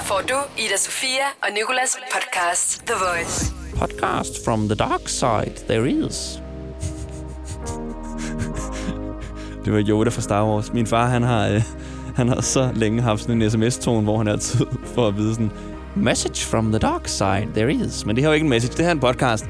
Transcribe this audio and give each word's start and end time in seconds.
Her 0.00 0.06
får 0.06 0.22
du 0.28 0.34
Ida 0.58 0.76
Sofia 0.76 1.26
og 1.42 1.48
Nikolas 1.54 1.96
podcast 2.14 2.82
The 2.86 2.94
Voice. 2.94 3.52
Podcast 3.76 4.44
from 4.44 4.68
the 4.68 4.74
dark 4.74 5.08
side, 5.08 5.54
there 5.68 5.90
is. 5.90 6.40
Det 9.64 9.72
var 9.72 9.84
Yoda 9.88 10.10
fra 10.10 10.20
Star 10.20 10.44
Wars. 10.44 10.72
Min 10.72 10.86
far, 10.86 11.06
han 11.06 11.22
har, 11.22 11.48
øh, 11.48 11.62
han 12.16 12.28
har 12.28 12.40
så 12.40 12.70
længe 12.74 13.02
haft 13.02 13.20
sådan 13.20 13.42
en 13.42 13.50
sms-tone, 13.50 14.02
hvor 14.02 14.18
han 14.18 14.28
altid 14.28 14.66
får 14.94 15.08
at 15.08 15.16
vide 15.16 15.34
sådan, 15.34 15.50
Message 15.96 16.46
from 16.46 16.72
the 16.72 16.78
dark 16.78 17.08
side, 17.08 17.48
there 17.54 17.72
is. 17.72 18.06
Men 18.06 18.16
det 18.16 18.22
her 18.22 18.28
er 18.28 18.32
jo 18.32 18.34
ikke 18.34 18.44
en 18.44 18.50
message, 18.50 18.72
det 18.72 18.80
her 18.80 18.88
er 18.88 18.92
en 18.94 19.00
podcast 19.00 19.44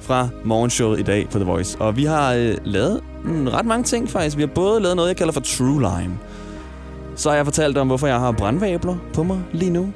fra 0.00 0.28
morgenshowet 0.44 1.00
i 1.00 1.02
dag 1.02 1.28
på 1.30 1.38
The 1.38 1.46
Voice. 1.46 1.80
Og 1.80 1.96
vi 1.96 2.04
har 2.04 2.34
øh, 2.34 2.56
lavet 2.64 3.00
mm, 3.24 3.46
ret 3.48 3.66
mange 3.66 3.84
ting 3.84 4.10
faktisk. 4.10 4.36
Vi 4.36 4.42
har 4.42 4.50
både 4.54 4.80
lavet 4.80 4.96
noget, 4.96 5.08
jeg 5.08 5.16
kalder 5.16 5.32
for 5.32 5.40
True 5.40 5.80
Lime. 5.80 6.18
Så 7.16 7.28
har 7.28 7.36
jeg 7.36 7.46
fortalt 7.46 7.78
om, 7.78 7.86
hvorfor 7.86 8.06
jeg 8.06 8.18
har 8.18 8.32
brandvabler 8.32 8.96
på 9.14 9.22
mig 9.22 9.40
lige 9.52 9.70
nu. 9.70 9.92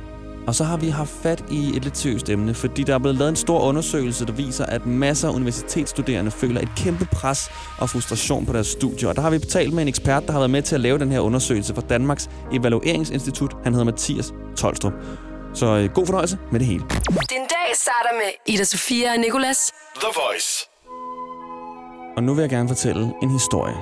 Og 0.47 0.55
så 0.55 0.65
har 0.65 0.77
vi 0.77 0.88
haft 0.88 1.11
fat 1.23 1.45
i 1.51 1.77
et 1.77 1.84
lidt 1.84 1.97
seriøst 1.97 2.30
emne, 2.30 2.55
fordi 2.55 2.83
der 2.83 2.95
er 2.95 2.98
blevet 2.98 3.16
lavet 3.16 3.30
en 3.30 3.37
stor 3.37 3.61
undersøgelse, 3.61 4.27
der 4.27 4.33
viser, 4.33 4.66
at 4.66 4.87
masser 4.87 5.29
af 5.29 5.33
universitetsstuderende 5.33 6.30
føler 6.30 6.60
et 6.60 6.69
kæmpe 6.77 7.05
pres 7.05 7.51
og 7.79 7.91
frustration 7.91 8.47
på 8.47 8.52
deres 8.52 8.66
studier. 8.66 9.09
Og 9.09 9.16
der 9.16 9.23
har 9.23 9.30
vi 9.30 9.38
talt 9.38 9.73
med 9.73 9.83
en 9.83 9.88
ekspert, 9.88 10.27
der 10.27 10.33
har 10.33 10.38
været 10.38 10.51
med 10.51 10.62
til 10.62 10.74
at 10.74 10.80
lave 10.80 10.98
den 10.98 11.12
her 11.12 11.21
undersøgelse 11.21 11.74
for 11.74 11.83
Danmarks 11.83 12.30
Evalueringsinstitut. 12.52 13.57
Han 13.65 13.73
hedder 13.73 13.85
Mathias 13.85 14.33
Tolstrup. 14.57 14.93
Så 15.55 15.66
øh, 15.66 15.91
god 15.91 16.07
fornøjelse 16.07 16.38
med 16.52 16.60
det 16.60 16.69
hele. 16.69 16.80
Din 17.10 17.46
dag 17.57 17.69
starter 17.74 18.12
med 18.15 18.55
Ida 18.55 18.65
Sofia 18.65 19.12
og 19.12 19.19
Nikolas. 19.19 19.73
The 20.01 20.09
Voice. 20.15 20.69
Og 22.16 22.23
nu 22.23 22.35
vil 22.35 22.43
jeg 22.43 22.51
gerne 22.51 22.69
fortælle 22.69 23.12
en 23.23 23.30
historie. 23.30 23.74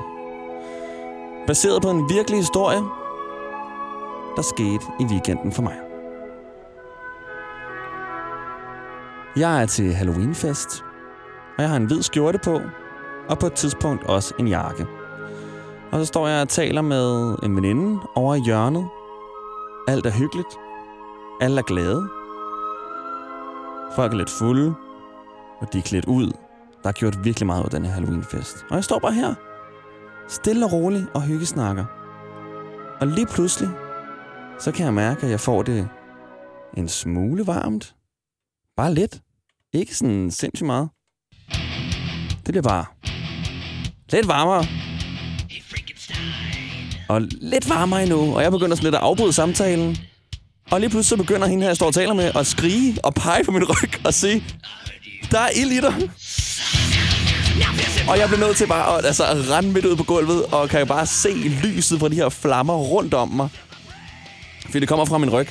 Baseret 1.46 1.82
på 1.82 1.90
en 1.90 2.08
virkelig 2.08 2.38
historie, 2.38 2.82
der 4.36 4.42
skete 4.42 4.84
i 5.00 5.04
weekenden 5.04 5.52
for 5.52 5.62
mig. 5.62 5.74
Jeg 9.36 9.62
er 9.62 9.66
til 9.66 9.94
Halloweenfest, 9.94 10.84
og 11.56 11.62
jeg 11.62 11.70
har 11.70 11.76
en 11.76 11.86
hvid 11.86 12.02
skjorte 12.02 12.38
på, 12.44 12.60
og 13.28 13.38
på 13.38 13.46
et 13.46 13.52
tidspunkt 13.52 14.04
også 14.04 14.34
en 14.38 14.48
jakke. 14.48 14.86
Og 15.92 15.98
så 15.98 16.04
står 16.04 16.28
jeg 16.28 16.42
og 16.42 16.48
taler 16.48 16.82
med 16.82 17.36
en 17.42 17.56
veninde 17.56 18.00
over 18.14 18.34
i 18.34 18.40
hjørnet. 18.40 18.88
Alt 19.88 20.06
er 20.06 20.10
hyggeligt. 20.10 20.58
Alle 21.40 21.58
er 21.58 21.62
glade. 21.62 22.08
Folk 23.96 24.12
er 24.12 24.16
lidt 24.16 24.30
fulde, 24.30 24.74
og 25.60 25.72
de 25.72 25.78
er 25.78 25.82
klædt 25.82 26.04
ud. 26.04 26.32
Der 26.82 26.88
er 26.88 26.92
gjort 26.92 27.24
virkelig 27.24 27.46
meget 27.46 27.60
ud 27.60 27.64
af 27.64 27.70
den 27.70 27.84
her 27.84 27.92
Halloweenfest. 27.92 28.66
Og 28.70 28.76
jeg 28.76 28.84
står 28.84 28.98
bare 28.98 29.12
her, 29.12 29.34
stille 30.28 30.66
og 30.66 30.72
rolig 30.72 31.06
og 31.14 31.22
hyggesnakker. 31.22 31.84
Og 33.00 33.06
lige 33.06 33.26
pludselig, 33.26 33.70
så 34.60 34.72
kan 34.72 34.84
jeg 34.84 34.94
mærke, 34.94 35.24
at 35.24 35.30
jeg 35.30 35.40
får 35.40 35.62
det 35.62 35.88
en 36.76 36.88
smule 36.88 37.46
varmt. 37.46 37.94
Bare 38.76 38.94
lidt. 38.94 39.20
Ikke 39.72 39.96
sådan 39.96 40.30
sindssygt 40.30 40.66
meget. 40.66 40.88
Det 42.34 42.48
bliver 42.48 42.62
bare 42.62 42.84
lidt 44.10 44.28
varmere. 44.28 44.66
Og 47.08 47.20
lidt 47.22 47.68
varmere 47.68 48.02
endnu. 48.02 48.34
Og 48.36 48.42
jeg 48.42 48.52
begynder 48.52 48.76
sådan 48.76 48.84
lidt 48.84 48.94
at 48.94 49.00
afbryde 49.00 49.32
samtalen. 49.32 49.96
Og 50.70 50.80
lige 50.80 50.90
pludselig 50.90 51.18
så 51.18 51.24
begynder 51.24 51.46
hende 51.46 51.62
her, 51.62 51.68
jeg 51.68 51.76
står 51.76 51.86
og 51.86 51.94
taler 51.94 52.14
med, 52.14 52.30
at 52.34 52.46
skrige 52.46 52.98
og 53.04 53.14
pege 53.14 53.44
på 53.44 53.50
min 53.50 53.64
ryg 53.64 54.06
og 54.06 54.14
sige, 54.14 54.44
der 55.30 55.40
er 55.40 55.50
ild 55.56 55.72
i 55.72 55.80
dig. 55.80 56.10
Og 58.08 58.18
jeg 58.18 58.28
blev 58.28 58.40
nødt 58.40 58.56
til 58.56 58.66
bare 58.66 58.98
at 58.98 59.06
altså, 59.06 59.24
at 59.24 59.50
rende 59.50 59.72
midt 59.72 59.84
ud 59.84 59.96
på 59.96 60.04
gulvet, 60.04 60.44
og 60.44 60.68
kan 60.68 60.86
bare 60.86 61.06
se 61.06 61.34
lyset 61.64 62.00
fra 62.00 62.08
de 62.08 62.14
her 62.14 62.28
flammer 62.28 62.74
rundt 62.74 63.14
om 63.14 63.28
mig. 63.28 63.48
Fordi 64.64 64.80
det 64.80 64.88
kommer 64.88 65.04
fra 65.04 65.18
min 65.18 65.30
ryg. 65.30 65.48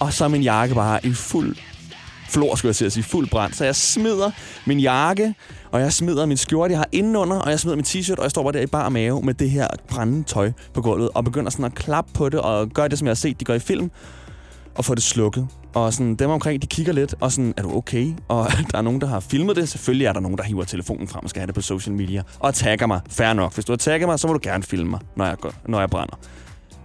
Og 0.00 0.12
så 0.12 0.24
er 0.24 0.28
min 0.28 0.42
jakke 0.42 0.74
bare 0.74 1.06
i 1.06 1.12
fuld 1.12 1.56
flor, 2.32 2.54
skulle 2.54 2.70
jeg 2.70 2.76
til 2.76 2.84
at 2.84 2.92
sige, 2.92 3.04
fuld 3.04 3.28
brand. 3.28 3.52
Så 3.52 3.64
jeg 3.64 3.76
smider 3.76 4.30
min 4.64 4.80
jakke, 4.80 5.34
og 5.70 5.80
jeg 5.80 5.92
smider 5.92 6.26
min 6.26 6.36
skjorte, 6.36 6.72
jeg 6.72 6.78
har 6.78 6.88
indenunder, 6.92 7.36
og 7.36 7.50
jeg 7.50 7.60
smider 7.60 7.76
min 7.76 7.84
t-shirt, 7.84 8.14
og 8.18 8.22
jeg 8.22 8.30
står 8.30 8.42
bare 8.42 8.52
der 8.52 8.60
i 8.60 8.66
bar 8.66 8.88
mave 8.88 9.22
med 9.22 9.34
det 9.34 9.50
her 9.50 9.68
brændende 9.88 10.28
tøj 10.28 10.52
på 10.74 10.80
gulvet, 10.82 11.08
og 11.14 11.24
begynder 11.24 11.50
sådan 11.50 11.64
at 11.64 11.74
klappe 11.74 12.12
på 12.14 12.28
det, 12.28 12.40
og 12.40 12.68
gøre 12.68 12.88
det, 12.88 12.98
som 12.98 13.06
jeg 13.06 13.10
har 13.10 13.14
set, 13.14 13.40
de 13.40 13.44
gør 13.44 13.54
i 13.54 13.58
film, 13.58 13.90
og 14.74 14.84
få 14.84 14.94
det 14.94 15.02
slukket. 15.02 15.48
Og 15.74 15.92
sådan, 15.92 16.14
dem 16.14 16.30
omkring, 16.30 16.62
de 16.62 16.66
kigger 16.66 16.92
lidt, 16.92 17.14
og 17.20 17.32
sådan, 17.32 17.54
er 17.56 17.62
du 17.62 17.76
okay? 17.76 18.12
Og 18.28 18.48
der 18.72 18.78
er 18.78 18.82
nogen, 18.82 19.00
der 19.00 19.06
har 19.06 19.20
filmet 19.20 19.56
det. 19.56 19.68
Selvfølgelig 19.68 20.06
er 20.06 20.12
der 20.12 20.20
nogen, 20.20 20.38
der 20.38 20.44
hiver 20.44 20.64
telefonen 20.64 21.08
frem 21.08 21.24
og 21.24 21.30
skal 21.30 21.40
have 21.40 21.46
det 21.46 21.54
på 21.54 21.60
social 21.60 21.94
media. 21.94 22.22
Og 22.38 22.54
tagger 22.54 22.86
mig. 22.86 23.00
Fair 23.10 23.32
nok. 23.32 23.54
Hvis 23.54 23.64
du 23.64 23.72
har 23.72 23.76
tagget 23.76 24.08
mig, 24.08 24.18
så 24.18 24.26
må 24.26 24.32
du 24.32 24.40
gerne 24.42 24.62
filme 24.62 24.90
mig, 24.90 25.00
når 25.16 25.26
jeg, 25.26 25.38
går, 25.38 25.54
når 25.68 25.80
jeg 25.80 25.90
brænder. 25.90 26.16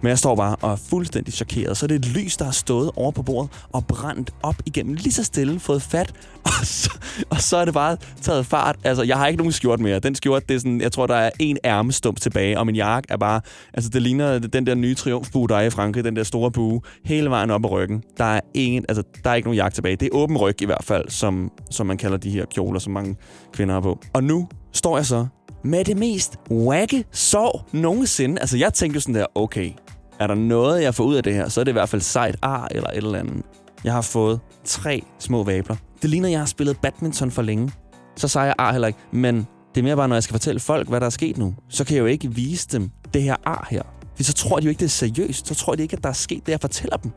Men 0.00 0.08
jeg 0.08 0.18
står 0.18 0.36
bare 0.36 0.56
og 0.60 0.72
er 0.72 0.76
fuldstændig 0.76 1.34
chokeret. 1.34 1.76
Så 1.76 1.86
er 1.86 1.88
det 1.88 1.94
et 1.94 2.06
lys, 2.06 2.36
der 2.36 2.44
har 2.44 2.52
stået 2.52 2.90
over 2.96 3.10
på 3.10 3.22
bordet 3.22 3.50
og 3.72 3.86
brændt 3.86 4.30
op 4.42 4.56
igennem 4.66 4.94
lige 4.94 5.12
så 5.12 5.24
stille, 5.24 5.60
fået 5.60 5.82
fat. 5.82 6.12
Og 6.44 6.66
så, 6.66 6.90
og 7.30 7.40
så 7.40 7.56
er 7.56 7.64
det 7.64 7.74
bare 7.74 7.96
taget 8.22 8.46
fart. 8.46 8.76
Altså, 8.84 9.02
jeg 9.02 9.16
har 9.16 9.26
ikke 9.26 9.38
nogen 9.38 9.52
skjort 9.52 9.80
mere. 9.80 9.98
Den 9.98 10.14
skjort, 10.14 10.48
det 10.48 10.54
er 10.54 10.58
sådan, 10.58 10.80
jeg 10.80 10.92
tror, 10.92 11.06
der 11.06 11.14
er 11.14 11.30
en 11.38 11.58
ærmestump 11.64 12.20
tilbage, 12.20 12.58
og 12.58 12.66
min 12.66 12.76
jakke 12.76 13.06
er 13.10 13.16
bare... 13.16 13.40
Altså, 13.74 13.90
det 13.90 14.02
ligner 14.02 14.38
den 14.38 14.66
der 14.66 14.74
nye 14.74 14.94
triumfbue, 14.94 15.48
der 15.48 15.56
er 15.56 15.62
i 15.62 15.70
Frankrig, 15.70 16.04
den 16.04 16.16
der 16.16 16.22
store 16.22 16.50
bue, 16.50 16.80
hele 17.04 17.30
vejen 17.30 17.50
op 17.50 17.64
ad 17.64 17.70
ryggen. 17.70 18.02
Der 18.18 18.24
er, 18.24 18.40
ingen, 18.54 18.84
altså, 18.88 19.02
der 19.24 19.30
er 19.30 19.34
ikke 19.34 19.46
nogen 19.46 19.56
jakke 19.56 19.74
tilbage. 19.74 19.96
Det 19.96 20.06
er 20.06 20.10
åben 20.12 20.36
ryg 20.36 20.62
i 20.62 20.66
hvert 20.66 20.84
fald, 20.84 21.08
som, 21.08 21.52
som 21.70 21.86
man 21.86 21.96
kalder 21.96 22.16
de 22.16 22.30
her 22.30 22.44
kjoler, 22.44 22.78
som 22.78 22.92
mange 22.92 23.16
kvinder 23.52 23.74
har 23.74 23.80
på. 23.80 23.98
Og 24.12 24.24
nu 24.24 24.48
står 24.72 24.96
jeg 24.96 25.06
så 25.06 25.26
med 25.64 25.84
det 25.84 25.96
mest 25.96 26.36
wagge 26.50 27.04
sår 27.12 27.68
nogensinde. 27.72 28.40
Altså, 28.40 28.56
jeg 28.56 28.74
tænkte 28.74 28.96
jo 28.96 29.00
sådan 29.00 29.14
der, 29.14 29.26
okay, 29.34 29.72
er 30.20 30.26
der 30.26 30.34
noget, 30.34 30.82
jeg 30.82 30.94
får 30.94 31.04
ud 31.04 31.14
af 31.14 31.22
det 31.22 31.34
her, 31.34 31.48
så 31.48 31.60
er 31.60 31.64
det 31.64 31.72
i 31.72 31.72
hvert 31.72 31.88
fald 31.88 32.02
sejt 32.02 32.36
ar 32.42 32.68
eller 32.70 32.90
et 32.90 32.96
eller 32.96 33.18
andet. 33.18 33.42
Jeg 33.84 33.92
har 33.92 34.02
fået 34.02 34.40
tre 34.64 35.02
små 35.18 35.44
vabler. 35.44 35.76
Det 36.02 36.10
ligner, 36.10 36.28
jeg 36.28 36.38
har 36.38 36.46
spillet 36.46 36.80
badminton 36.82 37.30
for 37.30 37.42
længe. 37.42 37.72
Så 38.16 38.28
sejrer 38.28 38.46
jeg 38.46 38.54
ar 38.58 38.72
heller 38.72 38.88
ikke. 38.88 38.98
Men 39.12 39.46
det 39.74 39.80
er 39.80 39.82
mere 39.82 39.96
bare, 39.96 40.08
når 40.08 40.16
jeg 40.16 40.22
skal 40.22 40.34
fortælle 40.34 40.60
folk, 40.60 40.88
hvad 40.88 41.00
der 41.00 41.06
er 41.06 41.10
sket 41.10 41.38
nu, 41.38 41.54
så 41.68 41.84
kan 41.84 41.96
jeg 41.96 42.00
jo 42.00 42.06
ikke 42.06 42.34
vise 42.34 42.68
dem 42.68 42.90
det 43.14 43.22
her 43.22 43.36
ar 43.44 43.66
her. 43.70 43.82
For 44.16 44.22
så 44.22 44.32
tror 44.32 44.60
de 44.60 44.64
jo 44.64 44.68
ikke, 44.68 44.80
det 44.80 44.84
er 44.84 44.90
seriøst. 44.90 45.48
Så 45.48 45.54
tror 45.54 45.74
de 45.74 45.82
ikke, 45.82 45.96
at 45.96 46.02
der 46.02 46.08
er 46.08 46.12
sket 46.12 46.46
det, 46.46 46.52
jeg 46.52 46.60
fortæller 46.60 46.96
dem. 46.96 47.10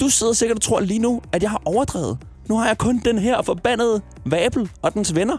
Du 0.00 0.08
sidder 0.08 0.32
sikkert 0.32 0.58
og 0.58 0.62
tror 0.62 0.80
lige 0.80 0.98
nu, 0.98 1.22
at 1.32 1.42
jeg 1.42 1.50
har 1.50 1.62
overdrevet. 1.64 2.18
Nu 2.48 2.58
har 2.58 2.66
jeg 2.66 2.78
kun 2.78 2.98
den 3.04 3.18
her 3.18 3.42
forbandede 3.42 4.00
vabel 4.24 4.70
og 4.82 4.94
dens 4.94 5.14
venner. 5.14 5.36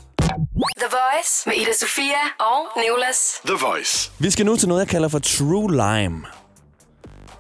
The 0.78 0.90
Voice 0.92 1.44
med 1.46 1.56
Ida 1.56 1.74
Sofia 1.80 2.24
og 2.40 2.82
Nikolas. 2.82 3.18
The 3.46 3.56
Voice. 3.68 4.12
Vi 4.20 4.30
skal 4.30 4.46
nu 4.46 4.56
til 4.56 4.68
noget, 4.68 4.80
jeg 4.82 4.88
kalder 4.88 5.08
for 5.08 5.20
True 5.20 5.72
Lime. 5.72 6.22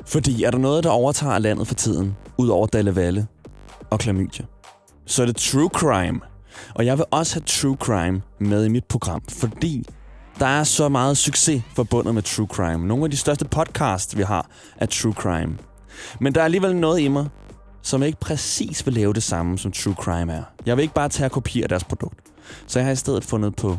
Fordi 0.06 0.44
er 0.44 0.52
der 0.52 0.58
noget, 0.58 0.84
der 0.84 0.90
overtager 0.90 1.40
landet 1.40 1.68
for 1.68 1.76
tiden, 1.76 2.18
ud 2.38 2.48
over 2.48 2.68
Dalle 2.68 2.96
Valle 2.96 3.28
og 3.90 4.00
klamydia, 4.00 4.46
så 5.06 5.22
er 5.22 5.26
det 5.26 5.36
True 5.36 5.70
Crime. 5.74 6.20
Og 6.76 6.86
jeg 6.86 6.98
vil 6.98 7.06
også 7.12 7.36
have 7.36 7.44
True 7.46 7.78
Crime 7.80 8.22
med 8.40 8.66
i 8.66 8.70
mit 8.70 8.86
program, 8.86 9.22
fordi 9.30 9.86
der 10.40 10.46
er 10.46 10.64
så 10.64 10.90
meget 10.90 11.18
succes 11.18 11.62
forbundet 11.76 12.14
med 12.16 12.22
True 12.22 12.48
Crime. 12.48 12.88
Nogle 12.88 13.04
af 13.04 13.12
de 13.12 13.18
største 13.18 13.46
podcasts, 13.46 14.18
vi 14.18 14.24
har, 14.24 14.46
er 14.78 14.86
True 14.86 15.14
Crime. 15.14 15.58
Men 16.20 16.36
der 16.36 16.42
er 16.42 16.46
alligevel 16.46 16.76
noget 16.76 17.00
i 17.00 17.08
mig, 17.08 17.28
som 17.84 18.04
ikke 18.04 18.20
præcis 18.20 18.86
vil 18.86 18.94
lave 18.94 19.14
det 19.14 19.24
samme, 19.24 19.58
som 19.58 19.72
True 19.72 19.94
Crime 19.94 20.34
er. 20.34 20.44
Jeg 20.66 20.78
vil 20.78 20.82
ikke 20.84 20.94
bare 20.94 21.10
tage 21.10 21.28
og 21.28 21.32
kopiere 21.32 21.68
deres 21.68 21.84
produkt. 21.84 22.20
Så 22.68 22.80
jeg 22.80 22.86
har 22.86 22.94
i 22.94 22.96
stedet 22.96 23.24
fundet 23.24 23.56
på 23.56 23.78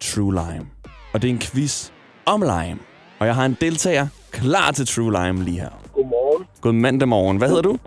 True 0.00 0.32
Lime. 0.32 0.66
Og 1.12 1.22
det 1.22 1.28
er 1.28 1.32
en 1.32 1.40
quiz 1.40 1.90
om 2.26 2.40
lime. 2.40 2.78
Og 3.18 3.26
jeg 3.26 3.34
har 3.34 3.46
en 3.46 3.56
deltager 3.60 4.06
klar 4.30 4.70
til 4.70 4.86
True 4.86 5.12
Lime 5.12 5.44
lige 5.44 5.60
her. 5.60 5.70
Godmorgen. 5.94 6.46
God 6.60 6.72
mandag 6.72 7.08
morgen. 7.08 7.36
Hvad 7.36 7.48
hedder 7.48 7.62
du? 7.62 7.78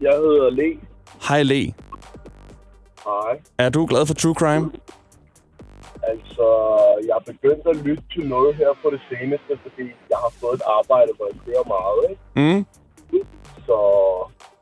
Jeg 0.00 0.12
hedder 0.12 0.50
Le. 0.50 0.78
Hej 1.28 1.42
Le. 1.42 1.72
Hej. 3.04 3.40
Er 3.58 3.68
du 3.68 3.86
glad 3.86 4.06
for 4.06 4.14
True 4.14 4.34
Crime? 4.34 4.70
Altså, 6.02 6.46
jeg 7.06 7.14
er 7.20 7.24
begyndt 7.32 7.66
at 7.66 7.76
lytte 7.76 8.04
til 8.14 8.28
noget 8.28 8.54
her 8.54 8.68
på 8.82 8.90
det 8.90 9.00
seneste, 9.10 9.52
fordi 9.62 9.86
jeg 10.10 10.18
har 10.24 10.32
fået 10.40 10.54
et 10.54 10.62
arbejde, 10.78 11.12
hvor 11.16 11.26
jeg 11.32 11.38
kører 11.46 11.64
meget, 11.76 12.00
ikke? 12.10 12.22
Mm. 12.40 12.66
Så 13.66 13.78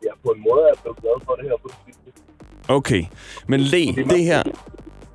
ja, 0.05 0.11
på 0.25 0.29
en 0.29 0.41
måde 0.49 0.65
er 0.73 0.81
blevet 0.83 0.99
glad 1.01 1.17
for 1.25 1.35
det 1.35 1.45
her 1.45 1.57
på 1.63 1.69
det 1.69 1.77
sidste. 1.87 2.23
Okay. 2.69 3.05
Men 3.49 3.61
Le, 3.61 3.87
det 4.15 4.25
her... 4.25 4.43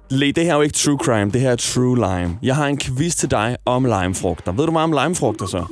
Le, 0.10 0.32
det 0.32 0.44
her 0.46 0.52
er 0.52 0.56
jo 0.56 0.62
ikke 0.62 0.74
True 0.74 0.98
Crime. 1.04 1.32
Det 1.32 1.42
her 1.42 1.52
er 1.52 1.56
True 1.56 1.96
Lime. 1.96 2.40
Jeg 2.44 2.56
har 2.56 2.68
en 2.68 2.80
quiz 2.80 3.16
til 3.16 3.32
dig 3.32 3.58
om 3.66 3.86
limefrugter. 3.86 4.52
Ved 4.52 4.66
du 4.66 4.72
meget 4.72 4.84
om 4.84 5.04
limefrugter 5.04 5.46
så? 5.46 5.58
Øh, 5.58 5.66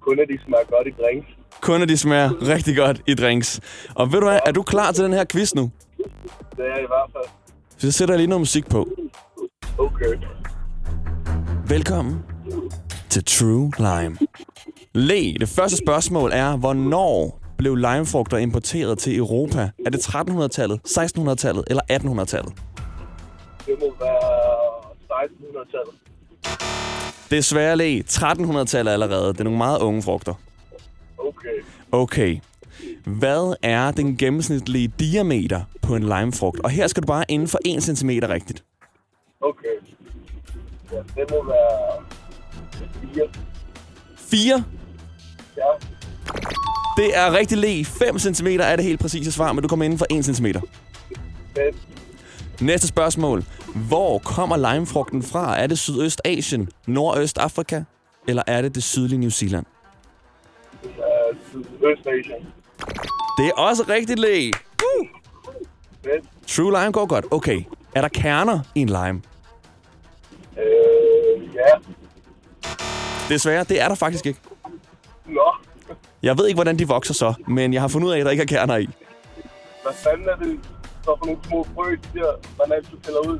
kun 0.00 0.18
at 0.20 0.28
de 0.28 0.38
smager 0.46 0.64
godt 0.64 0.86
i 0.86 0.90
drinks. 1.02 1.26
Kun 1.60 1.82
at 1.82 1.88
de 1.88 1.96
smager 1.96 2.48
rigtig 2.48 2.76
godt 2.76 3.02
i 3.06 3.14
drinks. 3.14 3.60
Og 3.94 4.12
ved 4.12 4.20
du 4.20 4.26
hvad, 4.26 4.40
er 4.46 4.52
du 4.52 4.62
klar 4.62 4.92
til 4.92 5.04
den 5.04 5.12
her 5.12 5.24
quiz 5.32 5.54
nu? 5.54 5.70
Det 6.56 6.64
er 6.66 6.74
jeg 6.74 6.82
i 6.82 6.86
hvert 6.86 7.10
fald. 7.12 7.24
Så 7.78 7.92
sætter 7.92 8.14
jeg 8.14 8.18
lige 8.18 8.28
noget 8.28 8.40
musik 8.40 8.68
på. 8.68 8.88
Okay. 9.78 10.14
Velkommen 11.68 12.22
til 13.10 13.24
True 13.24 13.72
Lime. 13.78 14.18
Le, 14.94 15.34
det 15.40 15.48
første 15.48 15.76
spørgsmål 15.76 16.30
er, 16.34 16.56
hvornår 16.56 17.40
blev 17.58 17.76
limefrugter 17.76 18.36
importeret 18.36 18.98
til 18.98 19.16
Europa? 19.16 19.70
Er 19.86 19.90
det 19.90 19.98
1300-tallet, 19.98 20.80
1600-tallet 20.88 21.64
eller 21.66 21.82
1800-tallet? 21.92 22.52
Det 23.66 23.74
må 23.80 23.94
være 24.00 24.78
1600-tallet. 25.10 25.94
Desværre, 27.30 27.76
Le, 27.76 27.98
1300-tallet 28.10 28.92
allerede. 28.92 29.32
Det 29.32 29.40
er 29.40 29.44
nogle 29.44 29.58
meget 29.58 29.80
unge 29.80 30.02
frugter. 30.02 30.34
Okay. 31.18 31.64
Okay. 31.92 32.38
Hvad 33.04 33.56
er 33.62 33.90
den 33.90 34.16
gennemsnitlige 34.16 34.92
diameter 34.98 35.60
på 35.82 35.96
en 35.96 36.02
limefrugt? 36.02 36.60
Og 36.60 36.70
her 36.70 36.86
skal 36.86 37.02
du 37.02 37.06
bare 37.06 37.24
inden 37.28 37.48
for 37.48 37.58
1 37.64 37.82
cm 37.82 38.10
rigtigt. 38.10 38.64
Okay. 39.40 39.68
Ja, 40.92 40.96
det 40.96 41.30
må 41.30 41.44
være 41.44 42.04
fire. 43.02 43.28
4. 44.16 44.64
Det 46.96 47.16
er 47.16 47.32
rigtig 47.32 47.58
læg. 47.58 47.86
5 47.86 48.18
cm 48.18 48.46
er 48.46 48.76
det 48.76 48.84
helt 48.84 49.00
præcise 49.00 49.32
svar, 49.32 49.52
men 49.52 49.62
du 49.62 49.68
kommer 49.68 49.84
inden 49.84 49.98
for 49.98 50.06
1 50.10 50.24
cm. 50.24 50.46
Fedt. 50.46 51.76
Næste 52.60 52.86
spørgsmål. 52.86 53.44
Hvor 53.88 54.18
kommer 54.18 54.72
limefrugten 54.72 55.22
fra? 55.22 55.60
Er 55.60 55.66
det 55.66 55.78
Sydøstasien, 55.78 56.68
Nordøstafrika, 56.86 57.82
eller 58.28 58.42
er 58.46 58.62
det 58.62 58.74
det 58.74 58.82
sydlige 58.82 59.18
New 59.18 59.30
Zealand? 59.30 59.66
Uh, 60.84 60.90
Sydøstasien. 61.50 62.46
Det 63.38 63.46
er 63.46 63.52
også 63.56 63.84
rigtigt 63.88 64.18
læg. 64.18 64.52
Uh! 64.98 65.06
Fedt. 66.04 66.24
True 66.46 66.80
lime 66.80 66.92
går 66.92 67.06
godt. 67.06 67.24
Okay. 67.30 67.62
Er 67.94 68.00
der 68.00 68.08
kerner 68.08 68.60
i 68.74 68.80
en 68.80 68.88
lime? 68.88 69.22
Øh, 70.58 71.54
ja. 71.54 71.78
Desværre, 73.28 73.64
det 73.64 73.80
er 73.80 73.88
der 73.88 73.94
faktisk 73.94 74.26
ikke. 74.26 74.40
Nå. 75.28 75.52
Jeg 76.22 76.38
ved 76.38 76.46
ikke, 76.46 76.56
hvordan 76.56 76.78
de 76.78 76.88
vokser 76.88 77.14
så, 77.14 77.34
men 77.48 77.72
jeg 77.72 77.80
har 77.80 77.88
fundet 77.88 78.08
ud 78.08 78.12
af, 78.12 78.18
at 78.18 78.24
der 78.24 78.30
ikke 78.30 78.42
er 78.42 78.46
kerner 78.46 78.76
i. 78.76 78.88
Hvad 79.82 79.92
fanden 79.94 80.28
er 80.28 80.36
det 80.36 80.58
så 81.04 81.16
for 81.18 81.26
nogle 81.26 81.40
små 81.46 81.66
frø, 81.74 81.90
de 81.92 82.18
der, 82.18 82.32
man 82.58 82.76
altid 82.76 82.96
piller 83.04 83.20
ud? 83.28 83.38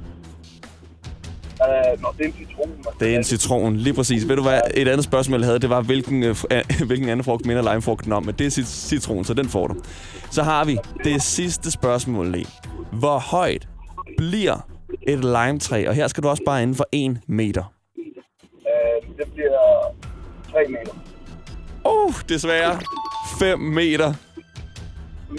Uh, 1.60 2.02
nå, 2.02 2.08
det 2.18 2.24
er 2.24 2.28
en 2.28 2.34
citron. 2.34 2.68
Man. 2.68 2.94
Det 3.00 3.12
er 3.12 3.16
en 3.16 3.24
citron, 3.24 3.76
lige 3.76 3.94
præcis. 3.94 4.28
Ved 4.28 4.36
du 4.36 4.42
hvad, 4.42 4.60
et 4.74 4.88
andet 4.88 5.04
spørgsmål, 5.04 5.40
jeg 5.40 5.46
havde, 5.46 5.58
det 5.58 5.70
var, 5.70 5.80
hvilken, 5.80 6.22
øh, 6.22 6.36
hvilken 6.86 7.08
anden 7.08 7.24
frugt 7.24 7.46
minder 7.46 7.62
limefrugten 7.72 8.12
om, 8.12 8.24
men 8.26 8.34
det 8.34 8.46
er 8.46 8.50
cit- 8.50 8.66
citron, 8.88 9.24
så 9.24 9.34
den 9.34 9.48
får 9.48 9.66
du. 9.66 9.74
Så 10.30 10.42
har 10.42 10.64
vi 10.64 10.78
det 11.04 11.22
sidste 11.22 11.70
spørgsmål, 11.70 12.26
Le. 12.32 12.44
Hvor 12.92 13.18
højt 13.18 13.68
bliver 14.18 14.66
et 15.02 15.18
limetræ? 15.24 15.84
Og 15.88 15.94
her 15.94 16.06
skal 16.08 16.22
du 16.22 16.28
også 16.28 16.42
bare 16.46 16.62
inden 16.62 16.76
for 16.76 16.86
1 16.92 17.20
meter. 17.26 17.72
Uh, 17.98 19.16
det 19.16 19.32
bliver 19.34 19.58
3 20.52 20.58
meter. 20.68 20.92
Uh, 21.88 22.14
desværre. 22.28 22.80
5 23.38 23.58
meter. 23.58 24.14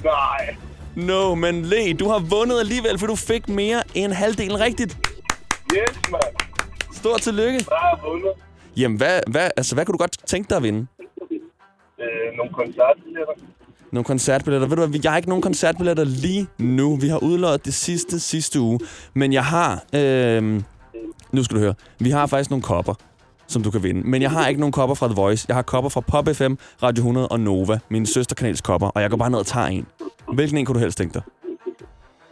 Nej. 0.03 0.55
No, 0.95 1.35
men 1.35 1.65
Le, 1.65 1.93
du 1.93 2.09
har 2.09 2.19
vundet 2.19 2.59
alligevel, 2.59 2.99
for 2.99 3.07
du 3.07 3.15
fik 3.15 3.49
mere 3.49 3.83
end 3.95 4.13
halvdelen 4.13 4.59
rigtigt. 4.59 4.97
Yes, 5.73 5.99
mand. 6.11 6.23
Stort 6.93 7.21
tillykke. 7.21 7.59
Der 7.59 7.75
har 7.75 7.89
jeg 7.89 7.99
vundet. 8.11 8.31
Jamen, 8.77 8.97
hvad, 8.97 9.21
hvad, 9.27 9.49
altså, 9.57 9.75
hvad 9.75 9.85
kunne 9.85 9.93
du 9.93 9.97
godt 9.97 10.17
tænke 10.27 10.49
dig 10.49 10.57
at 10.57 10.63
vinde? 10.63 10.87
Øh, 12.01 12.37
nogle 12.37 12.53
koncertbilletter. 12.53 13.33
Nogle 13.91 14.03
koncertbilletter. 14.05 14.67
Ved 14.67 14.77
du 14.77 14.85
hvad, 14.85 14.99
jeg 15.03 15.11
har 15.11 15.17
ikke 15.17 15.29
nogen 15.29 15.41
koncertbilletter 15.41 16.03
lige 16.03 16.47
nu. 16.57 16.95
Vi 16.95 17.07
har 17.07 17.17
udlået 17.23 17.65
det 17.65 17.73
sidste 17.73 18.19
sidste 18.19 18.59
uge. 18.59 18.79
Men 19.13 19.33
jeg 19.33 19.45
har... 19.45 19.83
Øh, 19.95 20.61
nu 21.31 21.43
skal 21.43 21.55
du 21.57 21.61
høre. 21.61 21.73
Vi 21.99 22.09
har 22.09 22.27
faktisk 22.27 22.49
nogle 22.49 22.63
kopper, 22.63 22.93
som 23.49 23.63
du 23.63 23.71
kan 23.71 23.83
vinde. 23.83 24.01
Men 24.07 24.21
jeg 24.21 24.31
har 24.31 24.47
ikke 24.47 24.59
nogen 24.59 24.71
kopper 24.71 24.95
fra 24.95 25.07
The 25.07 25.15
Voice. 25.15 25.45
Jeg 25.47 25.55
har 25.55 25.61
kopper 25.61 25.89
fra 25.89 26.01
Pop 26.01 26.27
FM, 26.35 26.53
Radio 26.83 27.01
100 27.01 27.27
og 27.27 27.39
Nova. 27.39 27.79
Min 27.89 28.05
søsterkanals 28.05 28.61
kopper. 28.61 28.87
Og 28.87 29.01
jeg 29.01 29.09
går 29.09 29.17
bare 29.17 29.29
ned 29.29 29.39
og 29.39 29.45
tager 29.45 29.65
en. 29.67 29.85
Hvilken 30.33 30.57
en 30.57 30.65
kunne 30.65 30.75
du 30.75 30.79
helst 30.79 30.97
tænke 30.97 31.13
dig? 31.13 31.21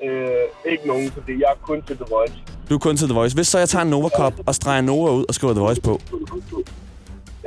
Øh, 0.03 0.71
ikke 0.71 0.87
nogen, 0.87 1.11
fordi 1.11 1.31
jeg 1.31 1.49
er 1.49 1.59
kun 1.61 1.81
til 1.87 1.95
The 1.95 2.05
Voice. 2.09 2.33
Du 2.69 2.75
er 2.75 2.79
kun 2.79 2.97
til 2.97 3.07
The 3.07 3.15
Voice. 3.15 3.35
Hvis 3.35 3.47
så 3.47 3.59
jeg 3.59 3.69
tager 3.69 3.83
en 3.83 3.89
Nova-kop 3.89 4.33
og 4.45 4.55
streger 4.55 4.81
Nova 4.81 5.11
ud 5.11 5.25
og 5.27 5.33
skriver 5.35 5.53
The 5.53 5.61
Voice 5.61 5.81
på. 5.81 6.01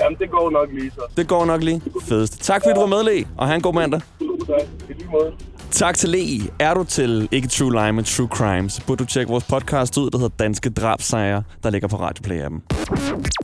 Jamen, 0.00 0.18
det 0.18 0.30
går 0.30 0.50
nok 0.50 0.68
lige 0.72 0.90
så. 0.90 1.02
Det 1.16 1.28
går 1.28 1.44
nok 1.44 1.62
lige. 1.62 1.82
Fedest. 2.02 2.42
Tak 2.42 2.62
fordi 2.62 2.74
du 2.74 2.80
var 2.80 2.86
med, 2.86 3.02
Le. 3.04 3.26
Og 3.38 3.46
have 3.46 3.56
en 3.56 3.62
god 3.62 3.74
mandag. 3.74 4.00
Tak. 4.46 4.68
I 4.88 4.92
lige 4.92 5.08
måde. 5.10 5.32
Tak 5.70 5.98
til 5.98 6.08
Le. 6.08 6.50
Er 6.58 6.74
du 6.74 6.84
til 6.84 7.28
ikke 7.32 7.48
True 7.48 7.72
Lime, 7.72 7.92
men 7.92 8.04
True 8.04 8.28
Crime, 8.28 8.70
så 8.70 8.82
burde 8.86 9.04
du 9.04 9.08
tjekke 9.08 9.30
vores 9.30 9.44
podcast 9.44 9.98
ud, 9.98 10.10
der 10.10 10.18
hedder 10.18 10.36
Danske 10.38 10.70
Drabsejre, 10.70 11.42
der 11.62 11.70
ligger 11.70 11.88
på 11.88 11.96
Radio 11.96 12.22
Play-appen. 12.26 12.60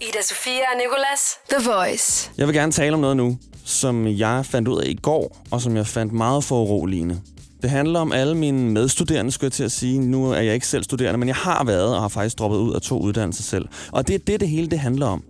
Ida 0.03 0.23
Sofia 0.23 0.53
og 0.53 0.79
Nicolas. 0.79 1.21
The 1.51 1.71
Voice. 1.71 2.31
Jeg 2.39 2.47
vil 2.47 2.55
gerne 2.55 2.73
tale 2.73 2.95
om 2.95 3.01
noget 3.01 3.17
nu, 3.17 3.39
som 3.65 4.07
jeg 4.07 4.47
fandt 4.47 4.69
ud 4.69 4.81
af 4.81 4.89
i 4.89 4.99
går, 5.03 5.37
og 5.51 5.61
som 5.61 5.77
jeg 5.77 5.87
fandt 5.87 6.13
meget 6.13 6.45
foruroligende. 6.45 7.21
Det 7.63 7.71
handler 7.71 8.01
om 8.01 8.13
alle 8.13 8.35
mine 8.35 8.71
medstuderende, 8.71 9.33
skulle 9.33 9.47
jeg 9.49 9.53
til 9.53 9.65
at 9.65 9.73
sige. 9.73 10.01
Nu 10.01 10.31
er 10.31 10.41
jeg 10.41 10.55
ikke 10.55 10.67
selv 10.67 10.85
studerende, 10.85 11.19
men 11.19 11.29
jeg 11.29 11.37
har 11.37 11.65
været 11.65 11.95
og 11.95 12.01
har 12.01 12.09
faktisk 12.09 12.39
droppet 12.39 12.59
ud 12.59 12.75
af 12.75 12.81
to 12.81 13.01
uddannelser 13.01 13.43
selv. 13.43 13.69
Og 13.93 14.09
det 14.09 14.15
er 14.15 14.19
det, 14.19 14.41
det 14.41 14.49
hele 14.49 14.67
det 14.67 14.79
handler 14.79 15.07
om. 15.07 15.23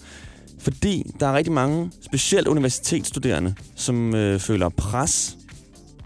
Fordi 0.61 1.11
der 1.21 1.27
er 1.27 1.35
rigtig 1.37 1.53
mange, 1.53 1.91
specielt 2.03 2.49
universitetsstuderende, 2.49 3.55
som 3.77 4.15
øh, 4.15 4.41
føler 4.41 4.69
pres 4.69 5.37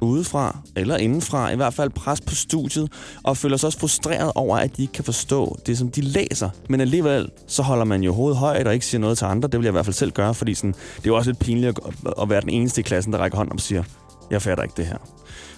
udefra 0.00 0.58
eller 0.76 0.96
indenfra, 0.96 1.50
i 1.52 1.56
hvert 1.56 1.74
fald 1.74 1.90
pres 1.90 2.20
på 2.20 2.34
studiet, 2.34 2.92
og 3.22 3.36
føler 3.36 3.56
sig 3.56 3.66
også 3.66 3.78
frustreret 3.78 4.32
over, 4.34 4.56
at 4.56 4.76
de 4.76 4.82
ikke 4.82 4.92
kan 4.92 5.04
forstå 5.04 5.58
det, 5.66 5.78
som 5.78 5.90
de 5.90 6.00
læser. 6.00 6.50
Men 6.68 6.80
alligevel, 6.80 7.30
så 7.46 7.62
holder 7.62 7.84
man 7.84 8.02
jo 8.02 8.12
hovedet 8.12 8.38
højt 8.38 8.66
og 8.66 8.74
ikke 8.74 8.86
siger 8.86 9.00
noget 9.00 9.18
til 9.18 9.24
andre. 9.24 9.48
Det 9.48 9.58
vil 9.58 9.64
jeg 9.64 9.70
i 9.70 9.72
hvert 9.72 9.84
fald 9.84 9.94
selv 9.94 10.12
gøre, 10.12 10.34
fordi 10.34 10.54
sådan, 10.54 10.72
det 10.72 11.04
er 11.04 11.10
jo 11.10 11.16
også 11.16 11.30
lidt 11.30 11.38
pinligt 11.38 11.78
at, 11.86 11.94
at 12.22 12.30
være 12.30 12.40
den 12.40 12.50
eneste 12.50 12.80
i 12.80 12.82
klassen, 12.82 13.12
der 13.12 13.18
rækker 13.18 13.38
hånden 13.38 13.52
og 13.52 13.60
siger, 13.60 13.82
jeg 14.30 14.42
fatter 14.42 14.64
ikke 14.64 14.74
det 14.76 14.86
her. 14.86 14.96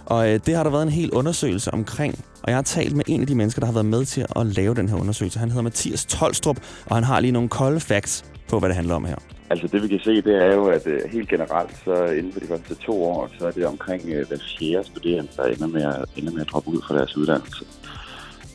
Og 0.06 0.30
øh, 0.30 0.40
det 0.46 0.56
har 0.56 0.62
der 0.62 0.70
været 0.70 0.82
en 0.82 0.88
hel 0.88 1.10
undersøgelse 1.10 1.74
omkring. 1.74 2.24
Og 2.42 2.48
jeg 2.50 2.56
har 2.56 2.62
talt 2.62 2.96
med 2.96 3.04
en 3.08 3.20
af 3.20 3.26
de 3.26 3.34
mennesker, 3.34 3.60
der 3.60 3.66
har 3.66 3.72
været 3.72 3.86
med 3.86 4.04
til 4.04 4.26
at 4.36 4.46
lave 4.46 4.74
den 4.74 4.88
her 4.88 4.96
undersøgelse. 4.96 5.38
Han 5.38 5.48
hedder 5.48 5.62
Mathias 5.62 6.04
Tolstrup, 6.04 6.56
og 6.86 6.96
han 6.96 7.04
har 7.04 7.20
lige 7.20 7.32
nogle 7.32 7.48
kolde 7.48 7.80
facts 7.80 8.24
på, 8.48 8.58
hvad 8.58 8.68
det 8.68 8.76
handler 8.76 8.94
om 8.94 9.04
her. 9.04 9.16
Altså 9.52 9.66
det 9.66 9.82
vi 9.82 9.88
kan 9.88 10.00
se, 10.04 10.22
det 10.22 10.42
er 10.44 10.54
jo, 10.54 10.66
at 10.66 10.86
uh, 10.86 11.10
helt 11.12 11.28
generelt, 11.28 11.76
så 11.84 12.04
inden 12.04 12.32
for 12.32 12.40
de 12.40 12.46
første 12.46 12.74
to 12.74 13.04
år, 13.04 13.30
så 13.38 13.46
er 13.46 13.50
det 13.50 13.66
omkring 13.66 14.02
øh, 14.08 14.20
uh, 14.20 14.28
hver 14.28 14.38
fjerde 14.58 14.84
studerende, 14.84 15.30
der 15.36 15.44
ender 15.44 15.66
med, 15.66 15.82
at, 15.82 16.04
ender 16.16 16.32
med 16.32 16.40
at 16.40 16.50
droppe 16.52 16.70
ud 16.70 16.82
fra 16.86 16.96
deres 16.98 17.16
uddannelse. 17.16 17.64